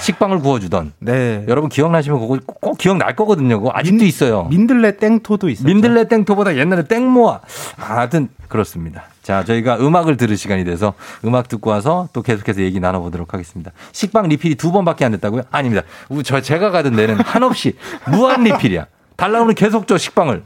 [0.00, 0.92] 식빵을 구워주던.
[1.00, 1.44] 네.
[1.46, 3.58] 여러분 기억나시면 그거 꼭, 꼭 기억날 거거든요.
[3.60, 4.44] 그거 아직도 있어요.
[4.44, 5.66] 민들레 땡토도 있었죠.
[5.66, 7.40] 민들레 땡토보다 옛날에 땡모아.
[7.78, 9.04] 아, 하여튼 그렇습니다.
[9.22, 13.72] 자, 저희가 음악을 들을 시간이 돼서 음악 듣고 와서 또 계속해서 얘기 나눠보도록 하겠습니다.
[13.92, 15.42] 식빵 리필이 두 번밖에 안 됐다고요?
[15.50, 15.82] 아닙니다.
[16.08, 17.76] 우- 저 제가 가던 데는 한없이
[18.06, 18.86] 무한 리필이야.
[19.16, 20.42] 달라오면 계속 줘 식빵을.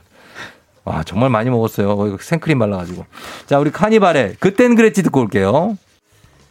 [0.85, 1.97] 와 정말 많이 먹었어요.
[1.97, 3.05] 거기 생크림 발라가지고.
[3.47, 5.77] 자 우리 카니발의 그땐 그랬지 듣고 올게요.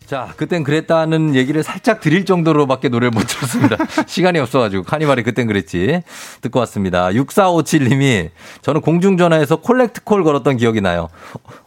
[0.05, 3.77] 자, 그땐 그랬다는 얘기를 살짝 드릴 정도로밖에 노래를 못 들었습니다.
[4.05, 6.03] 시간이 없어가지고 카니발이 그땐 그랬지
[6.41, 7.07] 듣고 왔습니다.
[7.07, 8.29] 6457님이
[8.61, 11.09] 저는 공중전화에서 콜렉트콜 걸었던 기억이 나요.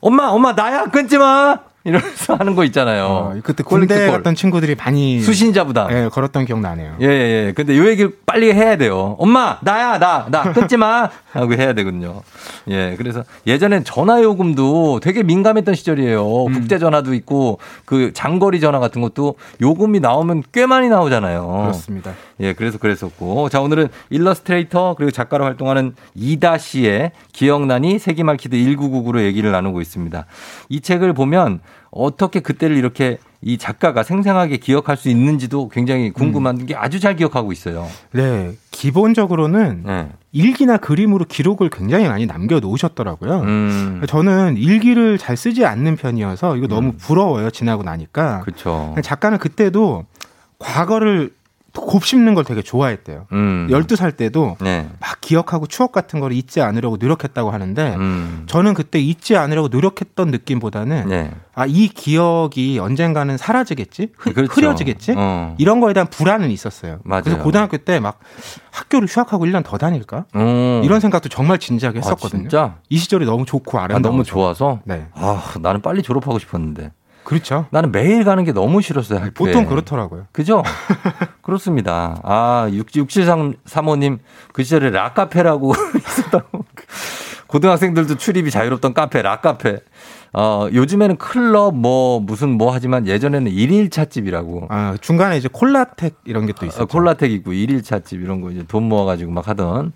[0.00, 1.58] 엄마, 엄마 나야 끊지 마.
[1.86, 3.04] 이러면서 하는 거 있잖아요.
[3.04, 4.10] 어, 그때 군대.
[4.10, 5.92] 갔던 친구들이 많이 수신자부담.
[5.92, 6.96] 예, 걸었던 기억 나네요.
[7.00, 7.52] 예, 예, 예.
[7.54, 9.14] 근데 요 얘기를 빨리 해야 돼요.
[9.20, 11.08] 엄마, 나야, 나, 나, 끊지 마!
[11.32, 12.22] 하고 해야 되거든요.
[12.68, 16.46] 예, 그래서 예전엔 전화 요금도 되게 민감했던 시절이에요.
[16.46, 16.52] 음.
[16.52, 21.46] 국제 전화도 있고, 그 장거리 전화 같은 것도 요금이 나오면 꽤 많이 나오잖아요.
[21.66, 22.12] 그렇습니다.
[22.40, 23.48] 예, 그래서 그랬었고.
[23.48, 30.26] 자, 오늘은 일러스트레이터 그리고 작가로 활동하는 이다 씨의 기억나니 세기말kid 1999로 얘기를 나누고 있습니다.
[30.68, 31.60] 이 책을 보면
[31.96, 37.52] 어떻게 그때를 이렇게 이 작가가 생생하게 기억할 수 있는지도 굉장히 궁금한 게 아주 잘 기억하고
[37.52, 37.86] 있어요.
[38.12, 40.08] 네, 기본적으로는 네.
[40.32, 43.40] 일기나 그림으로 기록을 굉장히 많이 남겨 놓으셨더라고요.
[43.40, 44.02] 음.
[44.08, 47.50] 저는 일기를 잘 쓰지 않는 편이어서 이거 너무 부러워요.
[47.50, 48.40] 지나고 나니까.
[48.40, 48.94] 그렇죠.
[49.02, 50.04] 작가는 그때도
[50.58, 51.30] 과거를
[51.82, 53.26] 곱씹는 걸 되게 좋아했대요.
[53.32, 53.66] 음.
[53.70, 54.88] 12살 때도 네.
[55.00, 58.44] 막 기억하고 추억 같은 걸 잊지 않으려고 노력했다고 하는데 음.
[58.46, 61.30] 저는 그때 잊지 않으려고 노력했던 느낌보다는 네.
[61.54, 64.08] 아, 이 기억이 언젠가는 사라지겠지?
[64.16, 64.52] 흐, 그렇죠.
[64.52, 65.14] 흐려지겠지?
[65.16, 65.54] 어.
[65.58, 66.98] 이런 거에 대한 불안은 있었어요.
[67.04, 67.22] 맞아요.
[67.24, 68.18] 그래서 고등학교 때 막
[68.70, 70.26] 학교를 휴학하고 1년 더 다닐까?
[70.36, 70.82] 음.
[70.84, 72.42] 이런 생각도 정말 진지하게 아, 했었거든요.
[72.42, 72.76] 진짜?
[72.90, 74.12] 이 시절이 너무 좋고 아, 아름다워.
[74.12, 74.80] 너무 좋아서?
[74.84, 75.06] 네.
[75.14, 76.92] 아, 나는 빨리 졸업하고 싶었는데.
[77.26, 77.66] 그렇죠.
[77.70, 79.18] 나는 매일 가는 게 너무 싫었어요.
[79.18, 79.30] 학교에.
[79.32, 80.26] 보통 그렇더라고요.
[80.30, 80.62] 그죠?
[81.42, 82.20] 그렇습니다.
[82.22, 84.20] 아, 6735님,
[84.52, 86.64] 그 시절에 락카페라고 있었다고.
[87.48, 89.78] 고등학생들도 출입이 자유롭던 카페, 락카페.
[90.38, 94.66] 어, 요즘에는 클럽 뭐 무슨 뭐 하지만 예전에는 일일 찻집이라고.
[94.68, 96.82] 아, 중간에 이제 콜라텍 이런 게 또 있었죠.
[96.82, 99.92] 어, 콜라텍 있고 일일 찻집 이런 거 이제 돈 모아 가지고 막 하던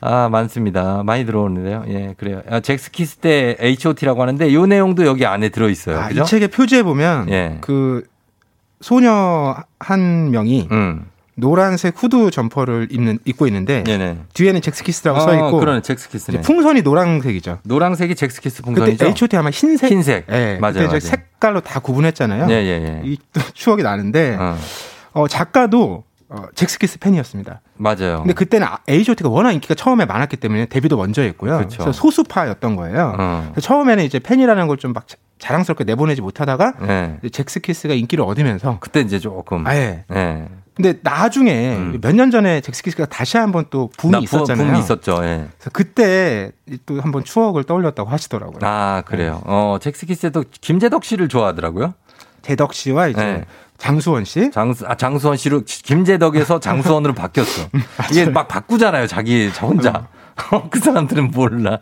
[0.00, 5.48] 아 많습니다 많이 들어오는데요 예 그래요 아, 젝스키스 때 H.O.T라고 하는데 요 내용도 여기 안에
[5.50, 6.10] 들어 있어요 아?
[6.10, 7.58] 이 책의 표지에 보면 예.
[7.60, 8.02] 그
[8.80, 11.06] 소녀 한 명이 음.
[11.36, 16.82] 노란색 후드 점퍼를 입는 입고 있는데 네네 뒤에는 젝스키스라고 어, 써 있고 그러네 젝스키스네 풍선이
[16.82, 17.58] 노란색이죠.
[17.64, 19.90] 노란색이 젝스키스 그때 풍선이죠 H.O.T 아마 흰색.
[19.90, 22.46] 흰색 예, 맞아요 그때 맞아요 이제 색깔로 다 구분했잖아요.
[22.50, 23.02] 예, 예, 예.
[23.04, 24.56] 이또 추억이 나는데 어,
[25.12, 27.60] 어, 작가도 어, 잭스키스 팬이었습니다.
[27.76, 31.58] 맞아요 근데 그때는 H.O.T가 워낙 인기가 처음에 많았기 때문에 데뷔도 먼저 했고요.
[31.58, 31.78] 그쵸.
[31.78, 33.14] 그래서 소수파였던 거예요.
[33.18, 33.52] 어.
[33.60, 35.06] 처음에는 이제 팬이라는 걸 좀 막
[35.44, 37.18] 자랑스럽게 내보내지 못하다가 네.
[37.30, 40.04] 잭스키스가 인기를 얻으면서 그때 이제 조금 아예.
[40.12, 40.48] 예.
[40.74, 44.22] 근데 나중에 몇년 전에 잭스키스가 다시 한번 또 붐이 음.
[44.22, 44.66] 있었잖아요.
[44.66, 45.46] 붐이 있었죠 예.
[45.58, 46.50] 그래서 그때
[46.86, 48.58] 또 한번 추억을 떠올렸다고 하시더라고요.
[48.62, 51.92] 아 그래요 어 잭스키스도 김재덕 씨를 좋아하더라고요
[52.40, 53.44] 대덕 씨와 이제 네.
[53.76, 54.50] 장수원 씨.
[54.50, 57.68] 장수, 아, 장수원 씨로, 김재덕에서 장수원으로 바뀌었어.
[58.10, 60.06] 이게 막 바꾸잖아요, 자기, 저 혼자.
[60.70, 61.78] 그 사람들은 몰라.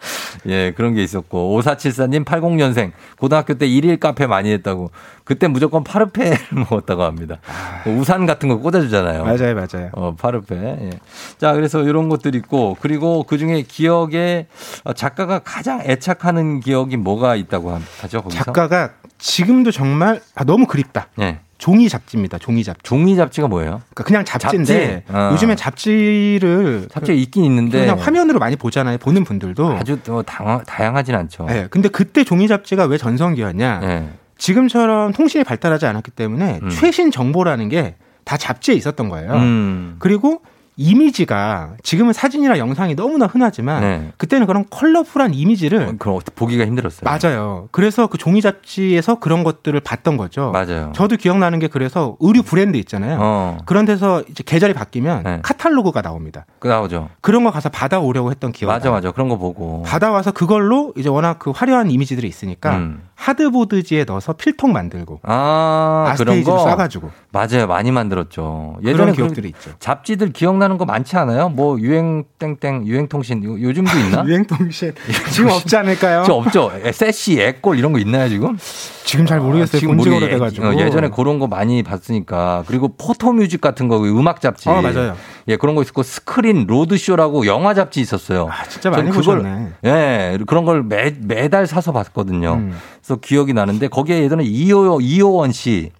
[0.47, 1.61] 예, 그런 게 있었고.
[1.61, 2.93] 5474님 80년생.
[3.19, 4.91] 고등학교 때 일일 카페 많이 했다고.
[5.25, 7.39] 그때 무조건 파르페를 먹었다고 합니다.
[7.87, 9.25] 우산 같은 거 꽂아주잖아요.
[9.25, 9.91] 맞아요, 맞아요.
[9.93, 10.57] 어, 파르페.
[10.57, 10.91] 예.
[11.39, 12.77] 자, 그래서 이런 것들 있고.
[12.81, 14.47] 그리고 그 중에 기억에
[14.85, 18.45] 어, 작가가 가장 애착하는 기억이 뭐가 있다고 하죠, 거기서?
[18.45, 18.91] 작가가
[19.23, 21.07] 지금도 정말 아, 너무 그립다.
[21.21, 21.39] 예.
[21.59, 22.39] 종이 잡지입니다.
[22.39, 22.81] 종이 잡지.
[22.83, 23.81] 종이 잡지가 뭐예요?
[23.95, 25.17] 그러니까 그냥 잡지인데 잡지?
[25.17, 25.31] 어.
[25.33, 27.79] 요즘엔 잡지를 잡지가 있긴 있는데.
[27.81, 28.99] 그냥 화면으로 많이 보잖아요.
[28.99, 29.77] 보는 분들도.
[29.77, 31.45] 아주 또 당, 다양하진 않죠.
[31.47, 33.79] 네, 근데 그때 종이 잡지가 왜 전성기였냐?
[33.81, 34.09] 네.
[34.39, 36.69] 지금처럼 통신이 발달하지 않았기 때문에 음.
[36.71, 37.95] 최신 정보라는 게
[38.25, 39.33] 다 잡지에 있었던 거예요.
[39.33, 39.97] 음.
[39.99, 40.43] 그리고
[40.83, 44.13] 이미지가 지금은 사진이나 영상이 너무나 흔하지만 네.
[44.17, 47.03] 그때는 그런 컬러풀한 이미지를 그럼 보기가 힘들었어요.
[47.05, 47.69] 맞아요.
[47.71, 50.51] 그래서 그 종이 잡지에서 그런 것들을 봤던 거죠.
[50.51, 50.93] 맞아요.
[50.95, 53.19] 저도 기억나는 게 그래서 의류 브랜드 있잖아요.
[53.21, 53.59] 어.
[53.65, 55.39] 그런 데서 이제 계절이 바뀌면 네.
[55.43, 56.47] 카탈로그가 나옵니다.
[56.59, 57.09] 그 나오죠.
[57.21, 58.69] 그런 거 가서 받아오려고 했던 기억.
[58.69, 59.13] 맞아, 맞아.
[59.13, 59.83] 그런 거 보고.
[59.83, 63.03] 받아와서 그걸로 이제 워낙 그 화려한 이미지들이 있으니까 음.
[63.27, 66.65] 하드보드지에 넣어서 필통 만들고 아, 그런 아스테이지로 거.
[66.65, 67.67] 싸가지고 맞아요.
[67.69, 68.79] 많이 만들었죠.
[68.85, 69.71] 예전에 기억들이 그 있죠.
[69.79, 71.49] 잡지들 기억나는 거 많지 않아요?
[71.49, 74.25] 뭐 유행 땡땡 유행 통신 요- 요즘도 있나?
[74.27, 74.93] 유행 통신
[75.33, 76.25] 지금 없지 않을까요?
[76.27, 76.73] 저 없죠.
[76.93, 78.59] 세시, 애꼴 이런 거 있나요 지금?
[79.05, 79.79] 지금 잘 모르겠어요.
[79.81, 80.67] 지금 본지 모르겠- 오래돼가지고.
[80.67, 84.69] 어, 예전에 그런 거 많이 봤으니까 그리고 포토뮤직 같은 거 음악 잡지.
[84.69, 85.17] 어, 맞아요.
[85.49, 88.49] 예 그런 거 있었고 스크린 로드쇼라고 영화 잡지 있었어요.
[88.51, 89.69] 아, 진짜 많이 그걸- 보셨네.
[89.85, 92.55] 예 그런 걸 매 매달 사서 봤거든요.
[92.55, 92.77] 음.
[93.13, 95.91] 그래서 기억이 나는데 거기에 예전에 이호 이호원 씨.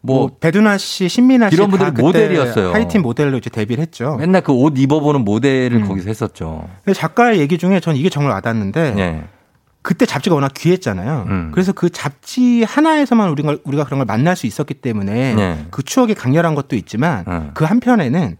[0.00, 2.72] 뭐, 뭐 배두나 씨, 신민아 씨 이런 그때 모델이었어요.
[2.72, 4.16] 하이틴 모델로 이제 데뷔를 했죠.
[4.16, 5.88] 맨날 그 옷 입어보는 모델을 음.
[5.88, 6.68] 거기서 했었죠.
[6.84, 9.24] 근데 작가의 얘기 중에 전 이게 정말 와닿는데 예.
[9.82, 11.24] 그때 잡지가 워낙 귀했잖아요.
[11.28, 11.50] 음.
[11.52, 15.66] 그래서 그 잡지 하나에서만 우리가 우리가 그런 걸 만날 수 있었기 때문에 네.
[15.70, 17.50] 그 추억이 강렬한 것도 있지만 음.
[17.54, 18.36] 그 한편에는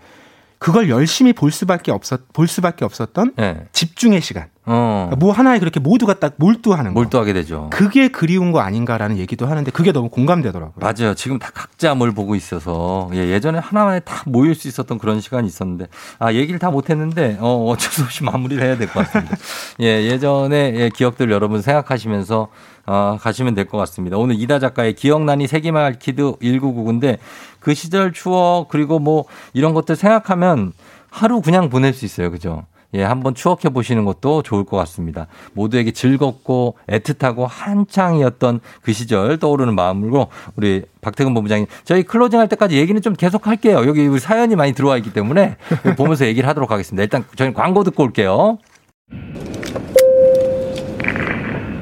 [0.59, 3.67] 그걸 열심히 볼 수밖에 없었 볼 수밖에 없었던 예.
[3.73, 4.47] 집중의 시간.
[4.70, 5.07] 어.
[5.09, 7.01] 그러니까 뭐 하나에 그렇게 모두가 딱 몰두하는 거.
[7.01, 7.69] 몰두하게 되죠.
[7.70, 10.74] 그게 그리운 거 아닌가라는 얘기도 하는데 그게 너무 공감되더라고요.
[10.77, 11.15] 맞아요.
[11.15, 15.47] 지금 다 각자 뭘 보고 있어서 예, 예전에 하나만에 다 모일 수 있었던 그런 시간이
[15.49, 15.86] 있었는데
[16.19, 19.36] 아 얘기를 다 못했는데 어, 어쩔 수 없이 마무리를 해야 될 것 같습니다.
[19.81, 22.49] 예, 예전에 예, 기억들 여러분 생각하시면서
[22.86, 24.16] 어, 가시면 될 것 같습니다.
[24.19, 27.19] 오늘 이다 작가의 기억나니 세기말 kid 1999인데
[27.61, 29.24] 그 시절 추억 그리고 뭐
[29.55, 30.73] 이런 것들 생각하면
[31.11, 32.31] 하루 그냥 보낼 수 있어요.
[32.31, 32.65] 그죠?
[32.94, 35.27] 예, 한번 추억해 보시는 것도 좋을 것 같습니다.
[35.52, 42.78] 모두에게 즐겁고 애틋하고 한창이었던 그 시절 떠오르는 마음으로 우리 박태근 본부장님 저희 클로징 할 때까지
[42.78, 43.82] 얘기는 좀 계속 할게요.
[43.86, 45.56] 여기 우리 사연이 많이 들어와 있기 때문에
[45.98, 47.02] 보면서 얘기를 하도록 하겠습니다.
[47.02, 48.59] 일단 저희 광고 듣고 올게요.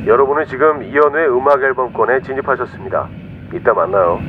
[0.06, 3.08] 여러분은 지금 이현우의 음악 앨범권에 진입하셨습니다.
[3.54, 4.20] 이따 만나요.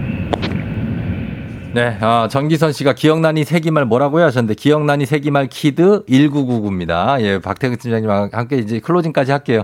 [1.77, 7.21] 네, 아, 정기선 씨가 기억나니 세기말 뭐라고요 하셨는데 기억나니 세기말 kid 1999입니다.
[7.21, 9.61] 예, 박태근 팀장님과 함께 이제 closing까지 할게요.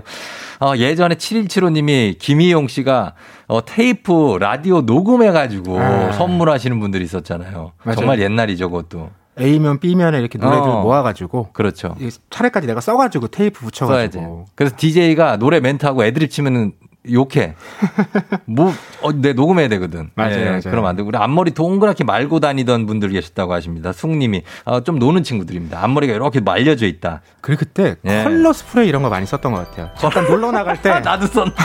[0.60, 3.14] 어, 예전에 7175님이 김희용 씨가
[3.48, 6.12] 어, 테이프 라디오 녹음해가지고 아.
[6.12, 7.72] 선물하시는 분들이 있었잖아요.
[7.82, 7.96] 맞아요.
[7.96, 9.10] 정말 옛날이죠, 그것도.
[9.40, 10.82] A면 B면에 이렇게 노래들 어.
[10.82, 11.96] 모아가지고 그렇죠.
[11.98, 14.18] 이 차례까지 내가 써가지고 테이프 써야지.
[14.18, 16.74] 붙여가지고 그래서 DJ가 노래 멘트하고 애드립 치면은
[17.12, 17.54] 욕해.
[18.46, 18.72] 뭐,
[19.02, 20.10] 어, 내 녹음해야 되거든.
[20.14, 20.60] 맞아요, 예, 맞아요.
[20.62, 21.08] 그럼 안 되고.
[21.08, 23.92] 우리 앞머리 동그랗게 말고 다니던 분들 계셨다고 하십니다.
[23.92, 24.42] 숙님이.
[24.64, 25.82] 아, 좀 노는 친구들입니다.
[25.84, 27.20] 앞머리가 이렇게 말려져 있다.
[27.40, 28.22] 그리고 그때 예.
[28.24, 29.90] 컬러 스프레이 이런 거 많이 썼던 것 같아요.
[29.98, 31.56] 잠깐 놀러 나갈 때 나도 썼는데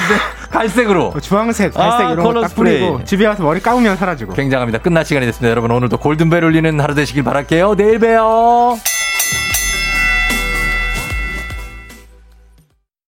[0.51, 1.13] 갈색으로.
[1.21, 2.79] 주황색, 갈색 아, 이런 컬러 거딱 스프레이.
[2.81, 4.33] 뿌리고 집에 와서 머리 감으면 사라지고.
[4.33, 4.79] 굉장합니다.
[4.79, 5.49] 끝날 시간이 됐습니다.
[5.49, 7.75] 여러분 오늘도 골든벨 울리는 하루 되시길 바랄게요.
[7.75, 8.77] 내일 봬요.